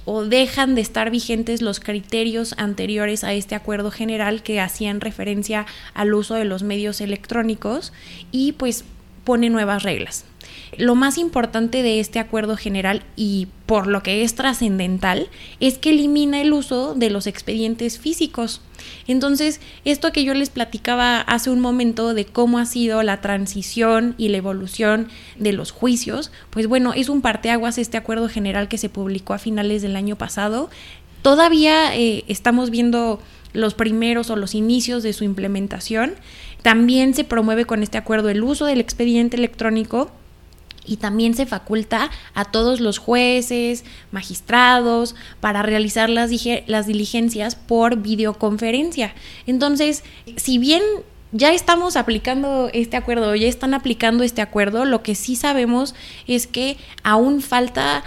o 0.04 0.24
dejan 0.24 0.74
de 0.74 0.80
estar 0.80 1.10
vigentes 1.10 1.62
los 1.62 1.80
criterios 1.80 2.54
anteriores 2.58 3.24
a 3.24 3.32
este 3.32 3.54
acuerdo 3.54 3.90
general 3.90 4.42
que 4.42 4.60
hacían 4.60 5.00
referencia 5.00 5.66
al 5.94 6.12
uso 6.12 6.34
de 6.34 6.44
los 6.44 6.62
medios 6.62 7.00
electrónicos 7.00 7.92
y 8.32 8.52
pues 8.52 8.84
pone 9.24 9.50
nuevas 9.50 9.82
reglas. 9.82 10.24
Lo 10.78 10.94
más 10.94 11.18
importante 11.18 11.82
de 11.82 12.00
este 12.00 12.18
acuerdo 12.18 12.56
general 12.56 13.02
y 13.14 13.48
por 13.66 13.86
lo 13.86 14.02
que 14.02 14.22
es 14.22 14.34
trascendental 14.34 15.28
es 15.60 15.76
que 15.76 15.90
elimina 15.90 16.40
el 16.40 16.54
uso 16.54 16.94
de 16.94 17.10
los 17.10 17.26
expedientes 17.26 17.98
físicos. 17.98 18.62
Entonces, 19.06 19.60
esto 19.84 20.12
que 20.12 20.24
yo 20.24 20.32
les 20.32 20.48
platicaba 20.48 21.20
hace 21.20 21.50
un 21.50 21.60
momento 21.60 22.14
de 22.14 22.24
cómo 22.24 22.58
ha 22.58 22.64
sido 22.64 23.02
la 23.02 23.20
transición 23.20 24.14
y 24.16 24.28
la 24.28 24.38
evolución 24.38 25.08
de 25.38 25.52
los 25.52 25.72
juicios, 25.72 26.32
pues 26.48 26.66
bueno, 26.66 26.94
es 26.94 27.10
un 27.10 27.20
parteaguas 27.20 27.76
este 27.76 27.98
acuerdo 27.98 28.28
general 28.28 28.68
que 28.68 28.78
se 28.78 28.88
publicó 28.88 29.34
a 29.34 29.38
finales 29.38 29.82
del 29.82 29.94
año 29.94 30.16
pasado. 30.16 30.70
Todavía 31.20 31.94
eh, 31.94 32.24
estamos 32.28 32.70
viendo 32.70 33.20
los 33.52 33.74
primeros 33.74 34.30
o 34.30 34.36
los 34.36 34.54
inicios 34.54 35.02
de 35.02 35.12
su 35.12 35.24
implementación. 35.24 36.14
También 36.62 37.14
se 37.14 37.24
promueve 37.24 37.64
con 37.64 37.82
este 37.82 37.98
acuerdo 37.98 38.28
el 38.28 38.42
uso 38.42 38.66
del 38.66 38.80
expediente 38.80 39.36
electrónico 39.36 40.10
y 40.84 40.96
también 40.96 41.34
se 41.34 41.46
faculta 41.46 42.10
a 42.34 42.44
todos 42.44 42.80
los 42.80 42.98
jueces, 42.98 43.84
magistrados, 44.10 45.14
para 45.40 45.62
realizar 45.62 46.10
las, 46.10 46.30
las 46.66 46.86
diligencias 46.86 47.54
por 47.54 47.96
videoconferencia. 47.96 49.14
Entonces, 49.46 50.02
si 50.36 50.58
bien 50.58 50.82
ya 51.30 51.52
estamos 51.52 51.96
aplicando 51.96 52.68
este 52.72 52.96
acuerdo, 52.96 53.34
ya 53.34 53.48
están 53.48 53.74
aplicando 53.74 54.22
este 54.22 54.42
acuerdo, 54.42 54.84
lo 54.84 55.02
que 55.02 55.14
sí 55.14 55.36
sabemos 55.36 55.94
es 56.26 56.46
que 56.46 56.76
aún 57.02 57.40
falta 57.40 58.04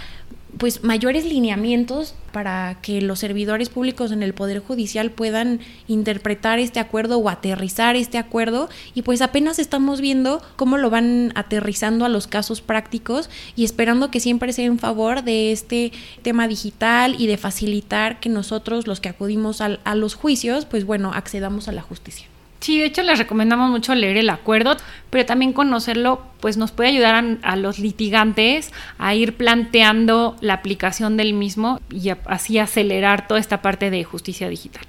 pues 0.58 0.82
mayores 0.84 1.24
lineamientos 1.24 2.14
para 2.32 2.78
que 2.82 3.00
los 3.00 3.18
servidores 3.18 3.68
públicos 3.68 4.12
en 4.12 4.22
el 4.22 4.34
Poder 4.34 4.60
Judicial 4.60 5.10
puedan 5.10 5.60
interpretar 5.88 6.58
este 6.58 6.80
acuerdo 6.80 7.18
o 7.18 7.28
aterrizar 7.28 7.96
este 7.96 8.18
acuerdo 8.18 8.68
y 8.94 9.02
pues 9.02 9.22
apenas 9.22 9.58
estamos 9.58 10.00
viendo 10.00 10.42
cómo 10.56 10.78
lo 10.78 10.90
van 10.90 11.32
aterrizando 11.34 12.04
a 12.04 12.08
los 12.08 12.26
casos 12.26 12.60
prácticos 12.60 13.30
y 13.54 13.64
esperando 13.64 14.10
que 14.10 14.20
siempre 14.20 14.52
sea 14.52 14.66
en 14.66 14.78
favor 14.78 15.22
de 15.22 15.52
este 15.52 15.92
tema 16.22 16.48
digital 16.48 17.16
y 17.18 17.26
de 17.26 17.36
facilitar 17.36 18.20
que 18.20 18.28
nosotros 18.28 18.86
los 18.86 19.00
que 19.00 19.08
acudimos 19.08 19.60
a 19.60 19.94
los 19.94 20.14
juicios 20.14 20.64
pues 20.64 20.84
bueno 20.84 21.12
accedamos 21.12 21.68
a 21.68 21.72
la 21.72 21.82
justicia. 21.82 22.28
Sí, 22.60 22.78
de 22.78 22.86
hecho 22.86 23.02
les 23.02 23.18
recomendamos 23.18 23.70
mucho 23.70 23.94
leer 23.94 24.16
el 24.16 24.30
acuerdo, 24.30 24.76
pero 25.10 25.26
también 25.26 25.52
conocerlo 25.52 26.22
pues 26.40 26.56
nos 26.56 26.72
puede 26.72 26.90
ayudar 26.90 27.38
a, 27.42 27.56
los 27.56 27.78
litigantes 27.78 28.72
a 28.98 29.14
ir 29.14 29.36
planteando 29.36 30.36
la 30.40 30.54
aplicación 30.54 31.16
del 31.16 31.34
mismo 31.34 31.80
y 31.90 32.10
así 32.26 32.58
acelerar 32.58 33.28
toda 33.28 33.40
esta 33.40 33.62
parte 33.62 33.90
de 33.90 34.04
justicia 34.04 34.48
digital. 34.48 34.84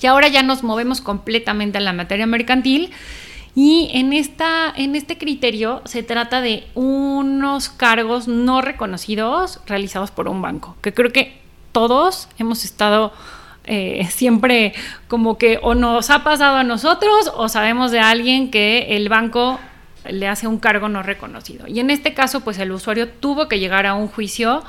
Y 0.00 0.06
ahora 0.06 0.28
ya 0.28 0.42
nos 0.42 0.62
movemos 0.62 1.00
completamente 1.00 1.78
a 1.78 1.80
la 1.80 1.92
materia 1.92 2.26
mercantil 2.26 2.90
y 3.54 3.90
en, 3.92 4.12
esta, 4.12 4.72
en 4.76 4.94
este 4.94 5.18
criterio 5.18 5.82
se 5.84 6.02
trata 6.02 6.40
de 6.40 6.66
unos 6.74 7.68
cargos 7.68 8.28
no 8.28 8.62
reconocidos 8.62 9.60
realizados 9.66 10.10
por 10.10 10.28
un 10.28 10.40
banco, 10.40 10.76
que 10.80 10.94
creo 10.94 11.12
que 11.12 11.38
todos 11.72 12.28
hemos 12.38 12.64
estado 12.64 13.12
eh, 13.68 14.06
siempre 14.10 14.72
como 15.06 15.38
que 15.38 15.58
o 15.62 15.74
nos 15.74 16.10
ha 16.10 16.24
pasado 16.24 16.56
a 16.56 16.64
nosotros 16.64 17.30
o 17.34 17.48
sabemos 17.48 17.90
de 17.90 18.00
alguien 18.00 18.50
que 18.50 18.96
el 18.96 19.08
banco 19.08 19.60
le 20.08 20.26
hace 20.26 20.46
un 20.46 20.58
cargo 20.58 20.88
no 20.88 21.02
reconocido. 21.02 21.66
Y 21.66 21.80
en 21.80 21.90
este 21.90 22.14
caso, 22.14 22.40
pues 22.40 22.58
el 22.58 22.72
usuario 22.72 23.08
tuvo 23.08 23.46
que 23.46 23.58
llegar 23.58 23.86
a 23.86 23.94
un 23.94 24.08
juicio 24.08 24.64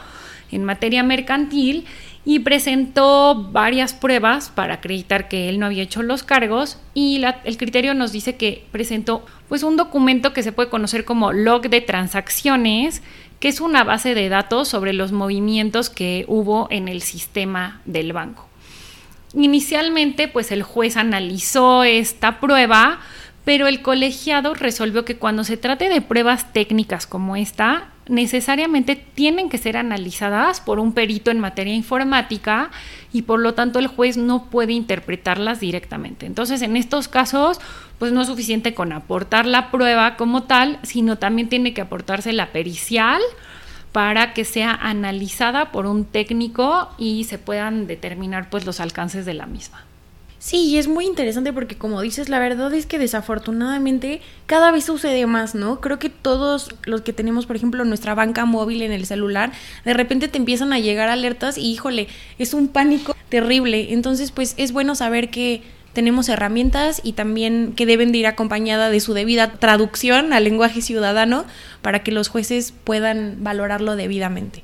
en 0.51 0.65
materia 0.65 1.03
mercantil 1.03 1.85
y 2.25 2.39
presentó 2.39 3.49
varias 3.51 3.93
pruebas 3.93 4.49
para 4.49 4.75
acreditar 4.75 5.27
que 5.29 5.47
él 5.47 5.59
no 5.59 5.65
había 5.65 5.83
hecho 5.83 6.03
los 6.03 6.23
cargos 6.23 6.77
y 6.93 7.23
el 7.45 7.57
criterio 7.57 7.93
nos 7.93 8.11
dice 8.11 8.35
que 8.35 8.65
presentó 8.71 9.25
pues 9.47 9.63
un 9.63 9.77
documento 9.77 10.33
que 10.33 10.43
se 10.43 10.51
puede 10.51 10.69
conocer 10.69 11.05
como 11.05 11.31
log 11.31 11.69
de 11.69 11.81
transacciones 11.81 13.01
que 13.39 13.47
es 13.47 13.61
una 13.61 13.83
base 13.83 14.15
de 14.15 14.27
datos 14.27 14.67
sobre 14.67 14.91
los 14.91 15.11
movimientos 15.11 15.89
que 15.89 16.25
hubo 16.27 16.67
en 16.71 16.89
el 16.89 17.01
sistema 17.01 17.81
del 17.85 18.11
banco. 18.11 18.48
Inicialmente, 19.33 20.27
pues 20.27 20.51
el 20.51 20.63
juez 20.63 20.97
analizó 20.97 21.83
esta 21.83 22.39
prueba, 22.39 22.99
pero 23.45 23.67
el 23.67 23.81
colegiado 23.81 24.53
resolvió 24.53 25.05
que 25.05 25.17
cuando 25.17 25.43
se 25.43 25.57
trate 25.57 25.89
de 25.89 26.01
pruebas 26.01 26.51
técnicas 26.51 27.05
como 27.07 27.35
esta, 27.35 27.89
necesariamente 28.07 28.95
tienen 28.95 29.49
que 29.49 29.59
ser 29.59 29.77
analizadas 29.77 30.61
por 30.61 30.79
un 30.79 30.93
perito 30.93 31.31
en 31.31 31.39
materia 31.39 31.75
informática 31.75 32.71
y 33.13 33.21
por 33.21 33.39
lo 33.39 33.53
tanto 33.53 33.79
el 33.79 33.87
juez 33.87 34.17
no 34.17 34.49
puede 34.49 34.73
interpretarlas 34.73 35.59
directamente. 35.59 36.25
Entonces, 36.25 36.61
en 36.63 36.75
estos 36.75 37.07
casos, 37.07 37.59
pues 37.99 38.11
no 38.11 38.21
es 38.21 38.27
suficiente 38.27 38.73
con 38.73 38.91
aportar 38.91 39.45
la 39.45 39.69
prueba 39.69 40.15
como 40.17 40.43
tal, 40.43 40.79
sino 40.81 41.17
también 41.17 41.49
tiene 41.49 41.73
que 41.73 41.81
aportarse 41.81 42.33
la 42.33 42.51
pericial 42.51 43.21
para 43.91 44.33
que 44.33 44.45
sea 44.45 44.73
analizada 44.73 45.71
por 45.71 45.85
un 45.85 46.05
técnico 46.05 46.89
y 46.97 47.23
se 47.23 47.37
puedan 47.37 47.87
determinar 47.87 48.49
pues 48.49 48.65
los 48.65 48.79
alcances 48.79 49.25
de 49.25 49.33
la 49.33 49.45
misma. 49.45 49.83
Sí, 50.39 50.69
y 50.69 50.77
es 50.77 50.87
muy 50.87 51.05
interesante 51.05 51.51
porque 51.51 51.77
como 51.77 51.99
dices, 51.99 52.29
la 52.29 52.39
verdad 52.39 52.73
es 52.73 52.85
que 52.85 52.97
desafortunadamente 52.97 54.21
cada 54.45 54.71
vez 54.71 54.85
sucede 54.85 55.25
más, 55.25 55.53
¿no? 55.53 55.81
Creo 55.81 55.99
que 55.99 56.09
todos 56.09 56.69
los 56.85 57.01
que 57.01 57.11
tenemos, 57.11 57.45
por 57.45 57.57
ejemplo, 57.57 57.83
nuestra 57.83 58.15
banca 58.15 58.45
móvil 58.45 58.81
en 58.81 58.93
el 58.93 59.05
celular, 59.05 59.51
de 59.83 59.93
repente 59.93 60.29
te 60.29 60.37
empiezan 60.37 60.71
a 60.71 60.79
llegar 60.79 61.09
alertas 61.09 61.57
y 61.57 61.69
híjole, 61.69 62.07
es 62.37 62.53
un 62.53 62.69
pánico 62.69 63.17
terrible. 63.27 63.91
Entonces, 63.91 64.31
pues 64.31 64.53
es 64.55 64.71
bueno 64.71 64.95
saber 64.95 65.29
que 65.29 65.61
tenemos 65.99 66.29
herramientas 66.29 67.01
y 67.03 67.11
también 67.11 67.73
que 67.75 67.85
deben 67.85 68.13
de 68.13 68.19
ir 68.19 68.27
acompañada 68.27 68.89
de 68.89 69.01
su 69.01 69.13
debida 69.13 69.51
traducción 69.51 70.31
al 70.31 70.45
lenguaje 70.45 70.81
ciudadano 70.81 71.43
para 71.81 72.03
que 72.03 72.13
los 72.13 72.29
jueces 72.29 72.71
puedan 72.85 73.43
valorarlo 73.43 73.97
debidamente. 73.97 74.63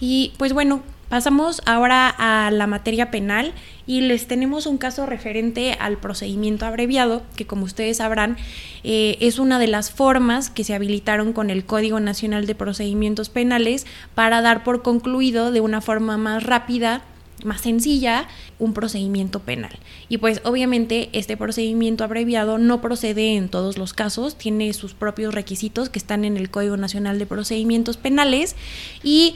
Y 0.00 0.32
pues 0.36 0.52
bueno, 0.52 0.82
Pasamos 1.08 1.62
ahora 1.64 2.14
a 2.18 2.50
la 2.50 2.66
materia 2.66 3.10
penal 3.10 3.54
y 3.86 4.02
les 4.02 4.26
tenemos 4.26 4.66
un 4.66 4.76
caso 4.76 5.06
referente 5.06 5.74
al 5.80 5.96
procedimiento 5.96 6.66
abreviado, 6.66 7.22
que 7.34 7.46
como 7.46 7.64
ustedes 7.64 7.96
sabrán 7.96 8.36
eh, 8.84 9.16
es 9.20 9.38
una 9.38 9.58
de 9.58 9.68
las 9.68 9.90
formas 9.90 10.50
que 10.50 10.64
se 10.64 10.74
habilitaron 10.74 11.32
con 11.32 11.48
el 11.48 11.64
Código 11.64 11.98
Nacional 11.98 12.44
de 12.44 12.54
Procedimientos 12.54 13.30
Penales 13.30 13.86
para 14.14 14.42
dar 14.42 14.64
por 14.64 14.82
concluido 14.82 15.50
de 15.50 15.62
una 15.62 15.80
forma 15.80 16.18
más 16.18 16.42
rápida 16.42 17.00
más 17.44 17.60
sencilla 17.60 18.28
un 18.58 18.74
procedimiento 18.74 19.40
penal. 19.40 19.78
Y 20.08 20.18
pues 20.18 20.40
obviamente 20.44 21.08
este 21.12 21.36
procedimiento 21.36 22.04
abreviado 22.04 22.58
no 22.58 22.80
procede 22.80 23.36
en 23.36 23.48
todos 23.48 23.78
los 23.78 23.92
casos, 23.92 24.36
tiene 24.36 24.72
sus 24.72 24.94
propios 24.94 25.34
requisitos 25.34 25.88
que 25.88 25.98
están 25.98 26.24
en 26.24 26.36
el 26.36 26.50
Código 26.50 26.76
Nacional 26.76 27.18
de 27.18 27.26
Procedimientos 27.26 27.96
Penales 27.96 28.56
y 29.02 29.34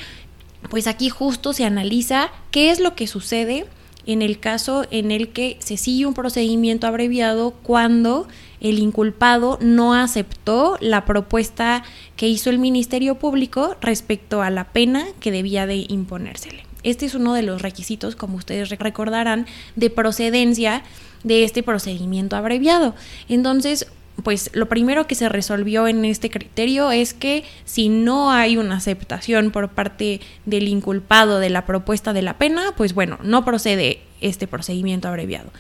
pues 0.71 0.87
aquí 0.87 1.09
justo 1.09 1.53
se 1.53 1.65
analiza 1.65 2.31
qué 2.51 2.71
es 2.71 2.81
lo 2.81 2.95
que 2.95 3.07
sucede 3.07 3.67
en 4.07 4.23
el 4.23 4.39
caso 4.41 4.85
en 4.91 5.11
el 5.11 5.29
que 5.29 5.57
se 5.61 5.77
sigue 5.77 6.07
un 6.07 6.15
procedimiento 6.15 6.87
abreviado 6.87 7.53
cuando 7.63 8.27
el 8.61 8.79
inculpado 8.79 9.59
no 9.61 9.95
aceptó 9.95 10.77
la 10.81 11.05
propuesta 11.05 11.85
que 12.17 12.29
hizo 12.29 12.51
el 12.51 12.59
Ministerio 12.59 13.17
Público 13.17 13.77
respecto 13.81 14.43
a 14.43 14.51
la 14.51 14.73
pena 14.73 15.07
que 15.21 15.31
debía 15.31 15.67
de 15.67 15.87
imponérsele. 15.89 16.72
Este 16.83 17.07
es 17.07 17.15
uno 17.15 17.35
de 17.35 17.43
los 17.43 17.63
requisitos, 17.63 18.17
como 18.17 18.37
ustedes 18.37 18.71
recordarán, 18.71 19.47
de 19.77 19.91
procedencia 19.91 20.83
de 21.25 21.45
este 21.45 21.63
procedimiento 21.63 22.37
abreviado. 22.37 22.95
Entonces, 23.29 23.87
pues 24.23 24.51
lo 24.53 24.69
primero 24.69 25.07
que 25.07 25.15
se 25.15 25.29
resolvió 25.29 25.89
en 25.89 26.05
este 26.05 26.31
criterio 26.31 26.91
es 26.91 27.15
que 27.15 27.45
si 27.65 27.89
no 27.89 28.31
hay 28.31 28.57
una 28.57 28.77
aceptación 28.77 29.51
por 29.51 29.71
parte 29.71 30.21
del 30.45 30.69
inculpado 30.69 31.39
de 31.39 31.51
la 31.51 31.65
propuesta 31.65 32.13
de 32.13 32.23
la 32.23 32.37
pena, 32.39 32.75
pues 32.77 32.95
bueno, 32.95 33.19
no 33.23 33.45
procede 33.45 34.01
este 34.21 34.47
procedimiento 34.47 35.09
abreviado. 35.09 35.51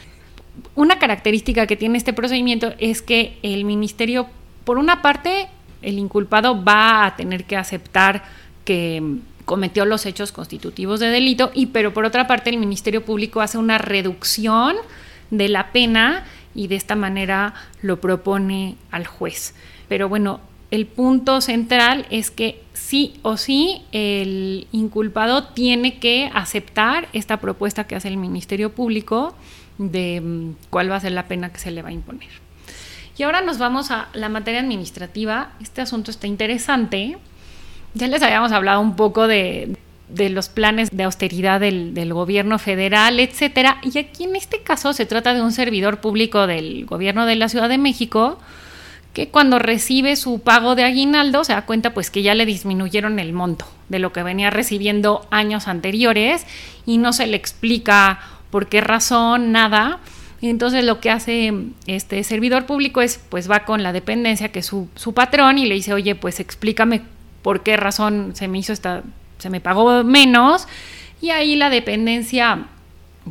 Una 0.74 0.98
característica 0.98 1.66
que 1.66 1.76
tiene 1.76 1.98
este 1.98 2.12
procedimiento 2.12 2.74
es 2.78 3.00
que 3.00 3.38
el 3.42 3.64
ministerio, 3.64 4.26
por 4.64 4.78
una 4.78 5.00
parte, 5.02 5.48
el 5.80 5.98
inculpado 5.98 6.62
va 6.62 7.06
a 7.06 7.16
tener 7.16 7.44
que 7.44 7.56
aceptar 7.56 8.22
que 8.64 9.02
cometió 9.44 9.84
los 9.84 10.06
hechos 10.06 10.32
constitutivos 10.32 11.00
de 11.00 11.08
delito 11.08 11.50
y 11.54 11.66
pero 11.66 11.92
por 11.92 12.04
otra 12.04 12.26
parte 12.26 12.50
el 12.50 12.58
Ministerio 12.58 13.04
Público 13.04 13.40
hace 13.40 13.58
una 13.58 13.78
reducción 13.78 14.76
de 15.30 15.48
la 15.48 15.72
pena 15.72 16.24
y 16.54 16.68
de 16.68 16.76
esta 16.76 16.94
manera 16.94 17.54
lo 17.80 18.00
propone 18.00 18.76
al 18.90 19.06
juez. 19.06 19.54
Pero 19.88 20.08
bueno, 20.08 20.40
el 20.70 20.86
punto 20.86 21.40
central 21.40 22.06
es 22.10 22.30
que 22.30 22.62
sí 22.72 23.14
o 23.22 23.36
sí 23.36 23.82
el 23.92 24.66
inculpado 24.72 25.44
tiene 25.48 25.98
que 25.98 26.30
aceptar 26.34 27.08
esta 27.12 27.40
propuesta 27.40 27.84
que 27.84 27.94
hace 27.94 28.08
el 28.08 28.16
Ministerio 28.16 28.72
Público 28.72 29.34
de 29.78 30.20
mm, 30.20 30.54
cuál 30.70 30.90
va 30.90 30.96
a 30.96 31.00
ser 31.00 31.12
la 31.12 31.28
pena 31.28 31.52
que 31.52 31.58
se 31.58 31.70
le 31.70 31.82
va 31.82 31.90
a 31.90 31.92
imponer. 31.92 32.30
Y 33.18 33.22
ahora 33.24 33.42
nos 33.42 33.58
vamos 33.58 33.90
a 33.90 34.08
la 34.14 34.28
materia 34.28 34.60
administrativa. 34.60 35.52
Este 35.60 35.82
asunto 35.82 36.10
está 36.10 36.26
interesante. 36.26 37.18
Ya 37.94 38.08
les 38.08 38.22
habíamos 38.22 38.52
hablado 38.52 38.80
un 38.80 38.96
poco 38.96 39.28
de, 39.28 39.76
de 40.12 40.28
los 40.28 40.48
planes 40.48 40.90
de 40.92 41.04
austeridad 41.04 41.60
del, 41.60 42.12
gobierno 42.12 42.58
federal, 42.58 43.18
etcétera. 43.20 43.78
Y 43.82 43.98
aquí 43.98 44.24
en 44.24 44.36
este 44.36 44.62
caso 44.62 44.92
se 44.92 45.06
trata 45.06 45.34
de 45.34 45.42
un 45.42 45.52
servidor 45.52 46.00
público 46.00 46.46
del 46.46 46.86
gobierno 46.86 47.26
de 47.26 47.36
la 47.36 47.48
Ciudad 47.48 47.68
de 47.68 47.78
México 47.78 48.38
que 49.14 49.28
cuando 49.28 49.58
recibe 49.58 50.16
su 50.16 50.40
pago 50.40 50.74
de 50.74 50.84
aguinaldo 50.84 51.44
se 51.44 51.52
da 51.52 51.66
cuenta 51.66 51.92
pues 51.92 52.10
que 52.10 52.22
ya 52.22 52.34
le 52.34 52.46
disminuyeron 52.46 53.18
el 53.18 53.34
monto 53.34 53.66
de 53.90 53.98
lo 53.98 54.10
que 54.10 54.22
venía 54.22 54.48
recibiendo 54.48 55.26
años 55.30 55.68
anteriores 55.68 56.46
y 56.86 56.96
no 56.96 57.12
se 57.12 57.26
le 57.26 57.36
explica 57.36 58.20
por 58.50 58.68
qué 58.68 58.80
razón, 58.80 59.52
nada. 59.52 59.98
Entonces 60.40 60.84
lo 60.84 60.98
que 60.98 61.10
hace 61.10 61.52
este 61.86 62.24
servidor 62.24 62.64
público 62.64 63.02
es 63.02 63.20
pues 63.28 63.50
va 63.50 63.64
con 63.64 63.82
la 63.82 63.92
dependencia 63.92 64.50
que 64.50 64.60
es 64.60 64.66
su, 64.66 64.88
su 64.94 65.12
patrón 65.12 65.58
y 65.58 65.66
le 65.66 65.74
dice, 65.74 65.92
oye, 65.92 66.14
pues 66.14 66.40
explícame 66.40 67.02
por 67.42 67.62
qué 67.62 67.76
razón 67.76 68.32
se 68.34 68.48
me 68.48 68.58
hizo 68.58 68.72
esta 68.72 69.02
se 69.38 69.50
me 69.50 69.60
pagó 69.60 70.04
menos 70.04 70.68
y 71.20 71.30
ahí 71.30 71.56
la 71.56 71.68
dependencia 71.68 72.66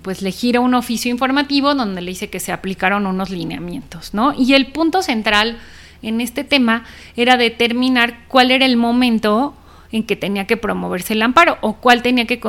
pues 0.03 0.21
le 0.21 0.31
gira 0.31 0.59
un 0.59 0.73
oficio 0.73 1.11
informativo 1.11 1.75
donde 1.75 2.01
le 2.01 2.11
dice 2.11 2.29
que 2.29 2.39
se 2.39 2.51
aplicaron 2.51 3.05
unos 3.05 3.29
lineamientos, 3.29 4.13
¿no? 4.13 4.33
Y 4.37 4.53
el 4.53 4.67
punto 4.67 5.01
central 5.01 5.57
en 6.01 6.21
este 6.21 6.43
tema 6.43 6.85
era 7.15 7.37
determinar 7.37 8.25
cuál 8.27 8.51
era 8.51 8.65
el 8.65 8.77
momento 8.77 9.53
en 9.91 10.03
que 10.03 10.15
tenía 10.15 10.47
que 10.47 10.57
promoverse 10.57 11.13
el 11.13 11.21
amparo 11.21 11.57
o 11.61 11.73
cuál 11.73 12.01
tenía 12.01 12.25
que, 12.25 12.39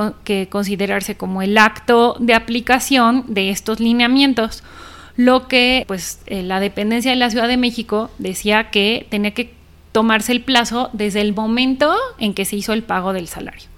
considerarse 0.48 1.16
como 1.16 1.42
el 1.42 1.59
acto 1.59 2.16
de 2.20 2.35
aplicación 2.35 3.25
de 3.27 3.51
estos 3.51 3.81
lineamientos. 3.81 4.62
Lo 5.16 5.48
que 5.48 5.85
pues 5.88 6.20
eh, 6.27 6.42
la 6.42 6.61
dependencia 6.61 7.11
de 7.11 7.16
la 7.16 7.31
Ciudad 7.31 7.48
de 7.48 7.57
México 7.57 8.11
decía 8.18 8.70
que 8.70 9.07
tenía 9.11 9.33
que 9.33 9.53
tomarse 9.92 10.33
el 10.33 10.42
plazo 10.42 10.90
desde 10.92 11.20
el 11.20 11.35
momento 11.35 11.94
en 12.18 12.35
que 12.35 12.44
se 12.44 12.57
hizo 12.57 12.72
el 12.72 12.83
pago 12.83 13.12
del 13.12 13.28
salario. 13.28 13.68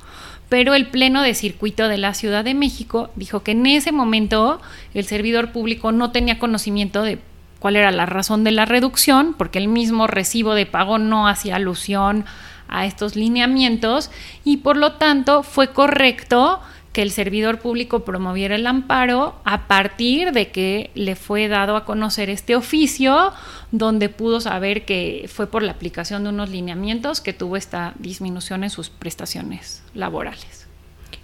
Pero 0.48 0.74
el 0.74 0.86
Pleno 0.86 1.22
de 1.22 1.34
Circuito 1.34 1.88
de 1.88 1.98
la 1.98 2.14
Ciudad 2.14 2.44
de 2.44 2.54
México 2.54 3.10
dijo 3.16 3.42
que 3.42 3.52
en 3.52 3.66
ese 3.66 3.92
momento 3.92 4.60
el 4.94 5.04
servidor 5.04 5.52
público 5.52 5.90
no 5.90 6.10
tenía 6.12 6.38
conocimiento 6.38 7.02
de 7.02 7.18
cuál 7.58 7.76
era 7.76 7.90
la 7.90 8.06
razón 8.06 8.44
de 8.44 8.52
la 8.52 8.64
reducción, 8.64 9.34
porque 9.36 9.58
el 9.58 9.68
mismo 9.68 10.06
recibo 10.06 10.54
de 10.54 10.66
pago 10.66 10.98
no 10.98 11.26
hacía 11.26 11.56
alusión 11.56 12.24
a 12.68 12.86
estos 12.86 13.16
lineamientos 13.16 14.10
y 14.44 14.58
por 14.58 14.76
lo 14.76 14.92
tanto 14.92 15.42
fue 15.42 15.68
correcto 15.68 16.60
que 16.94 17.02
el 17.02 17.10
servidor 17.10 17.58
público 17.58 18.04
promoviera 18.04 18.54
el 18.54 18.68
amparo 18.68 19.34
a 19.44 19.66
partir 19.66 20.30
de 20.30 20.52
que 20.52 20.90
le 20.94 21.16
fue 21.16 21.48
dado 21.48 21.76
a 21.76 21.84
conocer 21.84 22.30
este 22.30 22.54
oficio, 22.54 23.32
donde 23.72 24.08
pudo 24.08 24.40
saber 24.40 24.84
que 24.84 25.28
fue 25.28 25.48
por 25.48 25.64
la 25.64 25.72
aplicación 25.72 26.22
de 26.22 26.28
unos 26.28 26.50
lineamientos 26.50 27.20
que 27.20 27.32
tuvo 27.32 27.56
esta 27.56 27.94
disminución 27.98 28.62
en 28.62 28.70
sus 28.70 28.90
prestaciones 28.90 29.82
laborales. 29.92 30.68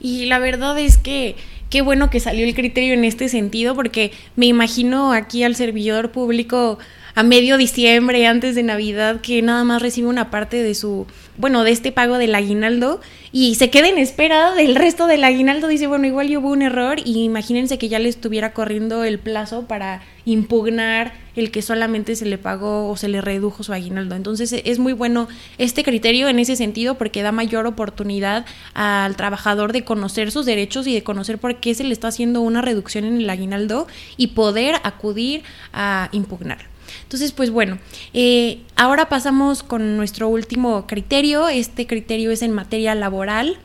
Y 0.00 0.26
la 0.26 0.40
verdad 0.40 0.76
es 0.76 0.98
que 0.98 1.37
qué 1.70 1.83
bueno 1.83 2.11
que 2.11 2.18
salió 2.18 2.44
el 2.44 2.54
criterio 2.56 2.94
en 2.94 3.04
este 3.04 3.28
sentido, 3.28 3.76
porque 3.76 4.11
me 4.35 4.46
imagino 4.46 5.12
aquí 5.12 5.44
al 5.44 5.54
servidor 5.54 6.11
público 6.11 6.80
a 7.14 7.23
medio 7.23 7.57
diciembre, 7.57 8.27
antes 8.27 8.55
de 8.55 8.62
Navidad, 8.62 9.20
que 9.20 9.42
nada 9.42 9.64
más 9.64 9.83
recibe 9.83 10.09
una 10.09 10.31
parte 10.31 10.62
de 10.62 10.75
su, 10.75 11.07
bueno, 11.37 11.64
de 11.64 11.70
este 11.73 11.92
pago 11.92 12.18
del 12.18 12.35
aguinaldo 12.35 13.01
y 13.33 13.55
se 13.55 13.70
queda 13.70 13.88
en 13.88 13.99
espera 13.99 14.55
del 14.55 14.75
resto 14.75 15.07
del 15.07 15.25
aguinaldo. 15.25 15.68
Dice, 15.68 15.87
bueno, 15.87 16.07
igual 16.07 16.37
hubo 16.37 16.51
un 16.51 16.62
error 16.62 16.99
y 17.05 17.25
imagínense 17.25 17.79
que 17.79 17.88
ya 17.88 17.99
le 17.99 18.09
estuviera 18.09 18.53
corriendo 18.53 19.05
el 19.05 19.18
plazo 19.18 19.66
para 19.66 20.03
impugnar 20.25 21.12
el 21.37 21.51
que 21.51 21.62
solamente 21.62 22.16
se 22.16 22.27
le 22.27 22.38
pagó 22.38 22.88
o 22.88 22.96
se 22.96 23.09
le 23.09 23.20
redujo 23.20 23.62
su 23.62 23.73
aguinaldo. 23.73 24.14
Entonces 24.14 24.53
es 24.53 24.79
muy 24.79 24.92
bueno 24.92 25.29
este 25.59 25.85
criterio 25.85 26.29
en 26.29 26.38
ese 26.38 26.57
sentido 26.57 26.96
porque 26.96 27.23
da 27.23 27.33
mayor 27.33 27.66
oportunidad 27.66 28.44
al 28.75 29.16
trabajador 29.16 29.73
de 29.73 29.85
conocer 29.85 30.31
sus 30.31 30.46
derechos 30.46 30.87
y 30.87 30.94
de 30.94 31.03
conocer 31.03 31.38
por 31.38 31.57
qué 31.57 31.75
se 31.75 31.85
le 31.85 31.92
está 31.92 32.09
haciendo 32.09 32.40
una 32.40 32.62
reducción 32.62 33.05
en 33.05 33.20
el 33.20 33.31
aguinaldo 33.31 33.87
y 34.16 34.29
poder 34.29 34.77
acudir 34.83 35.42
a 35.73 36.09
impugnar. 36.12 36.69
Entonces, 37.11 37.33
pues 37.33 37.51
bueno, 37.51 37.81
eh, 38.14 38.61
ahora 38.77 39.09
pasamos 39.09 39.64
con 39.64 39.96
nuestro 39.96 40.29
último 40.29 40.87
criterio. 40.87 41.49
Este 41.49 41.88
criterio 41.88 42.31
es 42.31 42.40
en 42.40 42.53
materia 42.53 42.94
laboral. 42.94 43.59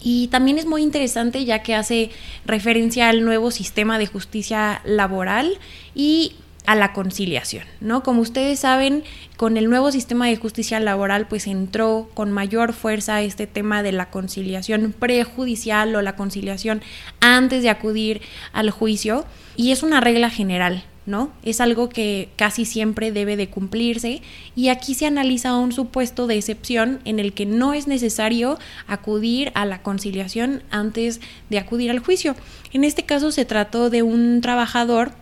Y 0.00 0.28
también 0.28 0.56
es 0.56 0.66
muy 0.66 0.80
interesante 0.80 1.44
ya 1.44 1.64
que 1.64 1.74
hace 1.74 2.10
referencia 2.46 3.08
al 3.08 3.24
nuevo 3.24 3.50
sistema 3.50 3.98
de 3.98 4.06
justicia 4.06 4.82
laboral 4.84 5.58
y 5.96 6.36
a 6.64 6.76
la 6.76 6.92
conciliación, 6.92 7.64
¿no? 7.80 8.04
Como 8.04 8.20
ustedes 8.20 8.60
saben, 8.60 9.02
con 9.36 9.56
el 9.56 9.68
nuevo 9.68 9.90
sistema 9.90 10.28
de 10.28 10.36
justicia 10.36 10.78
laboral 10.78 11.26
pues 11.26 11.48
entró 11.48 12.08
con 12.14 12.30
mayor 12.30 12.72
fuerza 12.72 13.20
este 13.20 13.48
tema 13.48 13.82
de 13.82 13.90
la 13.90 14.10
conciliación 14.10 14.94
prejudicial 14.96 15.96
o 15.96 16.02
la 16.02 16.14
conciliación 16.14 16.82
antes 17.18 17.64
de 17.64 17.70
acudir 17.70 18.20
al 18.52 18.70
juicio 18.70 19.26
y 19.56 19.72
es 19.72 19.82
una 19.82 20.00
regla 20.00 20.30
general, 20.30 20.84
¿no? 21.06 21.32
Es 21.42 21.60
algo 21.60 21.88
que 21.88 22.28
casi 22.36 22.64
siempre 22.64 23.12
debe 23.12 23.36
de 23.36 23.48
cumplirse 23.48 24.22
y 24.54 24.68
aquí 24.68 24.94
se 24.94 25.06
analiza 25.06 25.56
un 25.56 25.72
supuesto 25.72 26.26
de 26.26 26.36
excepción 26.36 27.00
en 27.04 27.18
el 27.18 27.32
que 27.32 27.46
no 27.46 27.74
es 27.74 27.86
necesario 27.86 28.58
acudir 28.86 29.50
a 29.54 29.64
la 29.64 29.82
conciliación 29.82 30.62
antes 30.70 31.20
de 31.48 31.58
acudir 31.58 31.90
al 31.90 32.00
juicio. 32.00 32.36
En 32.72 32.84
este 32.84 33.04
caso 33.04 33.32
se 33.32 33.44
trató 33.44 33.90
de 33.90 34.02
un 34.02 34.40
trabajador 34.40 35.12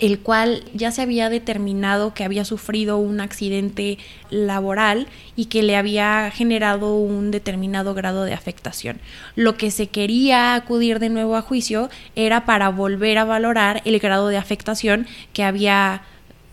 el 0.00 0.18
cual 0.18 0.64
ya 0.74 0.90
se 0.90 1.02
había 1.02 1.30
determinado 1.30 2.14
que 2.14 2.24
había 2.24 2.44
sufrido 2.44 2.98
un 2.98 3.20
accidente 3.20 3.98
laboral 4.30 5.06
y 5.36 5.46
que 5.46 5.62
le 5.62 5.76
había 5.76 6.30
generado 6.32 6.96
un 6.96 7.30
determinado 7.30 7.94
grado 7.94 8.24
de 8.24 8.34
afectación. 8.34 9.00
Lo 9.36 9.56
que 9.56 9.70
se 9.70 9.88
quería 9.88 10.54
acudir 10.54 10.98
de 10.98 11.10
nuevo 11.10 11.36
a 11.36 11.42
juicio 11.42 11.90
era 12.16 12.44
para 12.44 12.70
volver 12.70 13.18
a 13.18 13.24
valorar 13.24 13.82
el 13.84 13.98
grado 14.00 14.28
de 14.28 14.36
afectación 14.36 15.06
que 15.32 15.44
había 15.44 16.02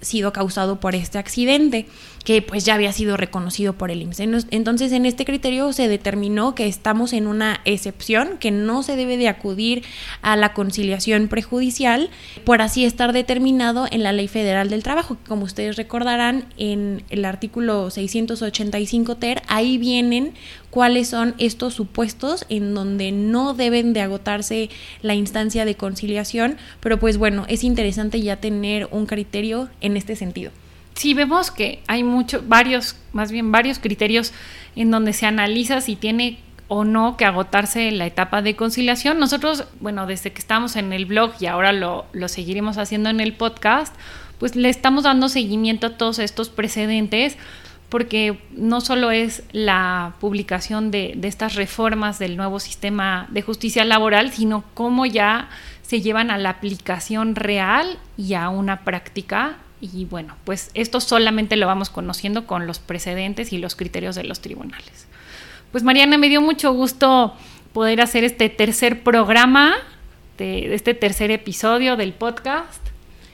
sido 0.01 0.33
causado 0.33 0.79
por 0.79 0.95
este 0.95 1.17
accidente 1.17 1.87
que 2.23 2.41
pues 2.41 2.65
ya 2.65 2.75
había 2.75 2.93
sido 2.93 3.17
reconocido 3.17 3.73
por 3.73 3.91
el 3.91 4.01
IMSS. 4.01 4.47
Entonces 4.51 4.91
en 4.91 5.05
este 5.05 5.25
criterio 5.25 5.73
se 5.73 5.87
determinó 5.87 6.55
que 6.55 6.67
estamos 6.67 7.13
en 7.13 7.27
una 7.27 7.61
excepción, 7.65 8.37
que 8.39 8.51
no 8.51 8.83
se 8.83 8.95
debe 8.95 9.17
de 9.17 9.27
acudir 9.27 9.83
a 10.21 10.35
la 10.35 10.53
conciliación 10.53 11.27
prejudicial 11.27 12.09
por 12.45 12.61
así 12.61 12.85
estar 12.85 13.13
determinado 13.13 13.87
en 13.89 14.03
la 14.03 14.11
Ley 14.11 14.27
Federal 14.27 14.69
del 14.69 14.83
Trabajo. 14.83 15.17
Como 15.27 15.45
ustedes 15.45 15.75
recordarán, 15.77 16.45
en 16.57 17.03
el 17.09 17.25
artículo 17.25 17.89
685 17.89 19.15
TER, 19.15 19.41
ahí 19.47 19.77
vienen 19.77 20.33
cuáles 20.69 21.09
son 21.09 21.35
estos 21.37 21.73
supuestos 21.73 22.45
en 22.49 22.73
donde 22.73 23.11
no 23.11 23.53
deben 23.53 23.93
de 23.93 24.01
agotarse 24.01 24.69
la 25.01 25.15
instancia 25.15 25.65
de 25.65 25.75
conciliación, 25.75 26.57
pero 26.79 26.99
pues 26.99 27.17
bueno, 27.17 27.45
es 27.49 27.63
interesante 27.63 28.21
ya 28.21 28.37
tener 28.37 28.87
un 28.91 29.05
criterio 29.05 29.69
en 29.81 29.97
este 29.97 30.15
sentido 30.15 30.51
sí 30.95 31.13
vemos 31.13 31.51
que 31.51 31.81
hay 31.87 32.03
muchos, 32.03 32.47
varios, 32.47 32.95
más 33.13 33.31
bien 33.31 33.51
varios 33.51 33.79
criterios 33.79 34.33
en 34.75 34.91
donde 34.91 35.13
se 35.13 35.25
analiza 35.25 35.81
si 35.81 35.95
tiene 35.95 36.39
o 36.67 36.85
no 36.85 37.17
que 37.17 37.25
agotarse 37.25 37.91
la 37.91 38.05
etapa 38.05 38.41
de 38.41 38.55
conciliación. 38.55 39.19
Nosotros, 39.19 39.65
bueno, 39.81 40.05
desde 40.07 40.31
que 40.31 40.39
estamos 40.39 40.77
en 40.77 40.93
el 40.93 41.05
blog 41.05 41.33
y 41.39 41.47
ahora 41.47 41.73
lo, 41.73 42.05
lo 42.13 42.29
seguiremos 42.29 42.77
haciendo 42.77 43.09
en 43.09 43.19
el 43.19 43.33
podcast, 43.33 43.93
pues 44.39 44.55
le 44.55 44.69
estamos 44.69 45.03
dando 45.03 45.27
seguimiento 45.27 45.87
a 45.87 45.97
todos 45.97 46.17
estos 46.19 46.49
precedentes 46.49 47.37
porque 47.89 48.39
no 48.51 48.79
solo 48.79 49.11
es 49.11 49.43
la 49.51 50.13
publicación 50.21 50.91
de, 50.91 51.11
de, 51.17 51.27
estas 51.27 51.55
reformas 51.55 52.19
del 52.19 52.37
nuevo 52.37 52.61
sistema 52.61 53.27
de 53.31 53.41
justicia 53.41 53.83
laboral, 53.83 54.31
sino 54.31 54.63
cómo 54.73 55.05
ya 55.05 55.49
se 55.81 55.99
llevan 55.99 56.31
a 56.31 56.37
la 56.37 56.51
aplicación 56.51 57.35
real 57.35 57.99
y 58.15 58.35
a 58.35 58.47
una 58.47 58.85
práctica 58.85 59.57
y 59.81 60.05
bueno, 60.05 60.35
pues 60.45 60.69
esto 60.75 61.01
solamente 61.01 61.57
lo 61.57 61.65
vamos 61.67 61.89
conociendo 61.89 62.45
con 62.45 62.67
los 62.67 62.79
precedentes 62.79 63.51
y 63.51 63.57
los 63.57 63.75
criterios 63.75 64.15
de 64.15 64.23
los 64.23 64.39
tribunales. 64.39 65.07
Pues 65.71 65.83
Mariana, 65.83 66.17
me 66.17 66.29
dio 66.29 66.41
mucho 66.41 66.71
gusto 66.73 67.33
poder 67.73 68.01
hacer 68.01 68.23
este 68.23 68.49
tercer 68.49 69.03
programa, 69.03 69.73
de, 70.37 70.73
este 70.75 70.93
tercer 70.93 71.31
episodio 71.31 71.95
del 71.95 72.13
podcast. 72.13 72.81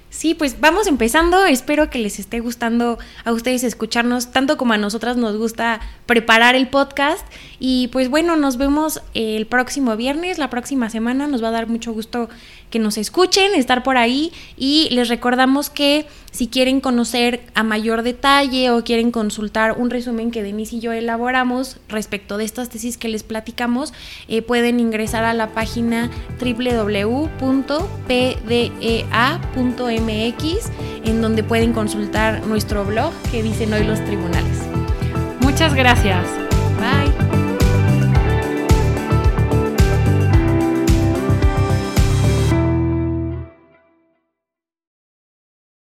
Sí, 0.09 0.33
pues 0.33 0.59
vamos 0.59 0.87
empezando. 0.87 1.45
Espero 1.45 1.89
que 1.89 1.99
les 1.99 2.17
esté 2.17 2.39
gustando 2.39 2.97
a 3.25 3.31
ustedes 3.33 3.63
escucharnos 3.63 4.31
tanto 4.31 4.57
como 4.57 4.73
a 4.73 4.77
nosotras 4.77 5.17
nos 5.17 5.37
gusta 5.37 5.81
preparar 6.05 6.55
el 6.55 6.69
podcast. 6.69 7.25
Y 7.59 7.89
pues 7.89 8.09
bueno, 8.09 8.35
nos 8.35 8.57
vemos 8.57 9.01
el 9.13 9.45
próximo 9.47 9.95
viernes, 9.97 10.37
la 10.37 10.49
próxima 10.49 10.89
semana. 10.89 11.27
Nos 11.27 11.43
va 11.43 11.49
a 11.49 11.51
dar 11.51 11.67
mucho 11.67 11.91
gusto 11.91 12.29
que 12.69 12.79
nos 12.79 12.97
escuchen, 12.97 13.53
estar 13.55 13.83
por 13.83 13.97
ahí. 13.97 14.31
Y 14.57 14.89
les 14.91 15.09
recordamos 15.09 15.69
que 15.69 16.05
si 16.31 16.47
quieren 16.47 16.81
conocer 16.81 17.41
a 17.55 17.63
mayor 17.63 18.03
detalle 18.03 18.69
o 18.71 18.83
quieren 18.83 19.11
consultar 19.11 19.73
un 19.77 19.89
resumen 19.89 20.29
que 20.31 20.43
Denise 20.43 20.75
y 20.75 20.79
yo 20.79 20.91
elaboramos 20.91 21.77
respecto 21.89 22.37
de 22.37 22.45
estas 22.45 22.69
tesis 22.69 22.97
que 22.97 23.07
les 23.09 23.23
platicamos, 23.23 23.93
eh, 24.27 24.41
pueden 24.41 24.79
ingresar 24.79 25.23
a 25.23 25.33
la 25.33 25.47
página 25.53 26.11
www.pdea.mx 26.39 27.37
en 31.05 31.21
donde 31.21 31.43
pueden 31.43 31.73
consultar 31.73 32.45
nuestro 32.45 32.85
blog 32.85 33.13
que 33.31 33.41
dicen 33.41 33.73
hoy 33.73 33.83
los 33.83 34.03
tribunales. 34.05 34.59
Muchas 35.41 35.73
gracias. 35.73 36.27
Bye. 36.77 37.36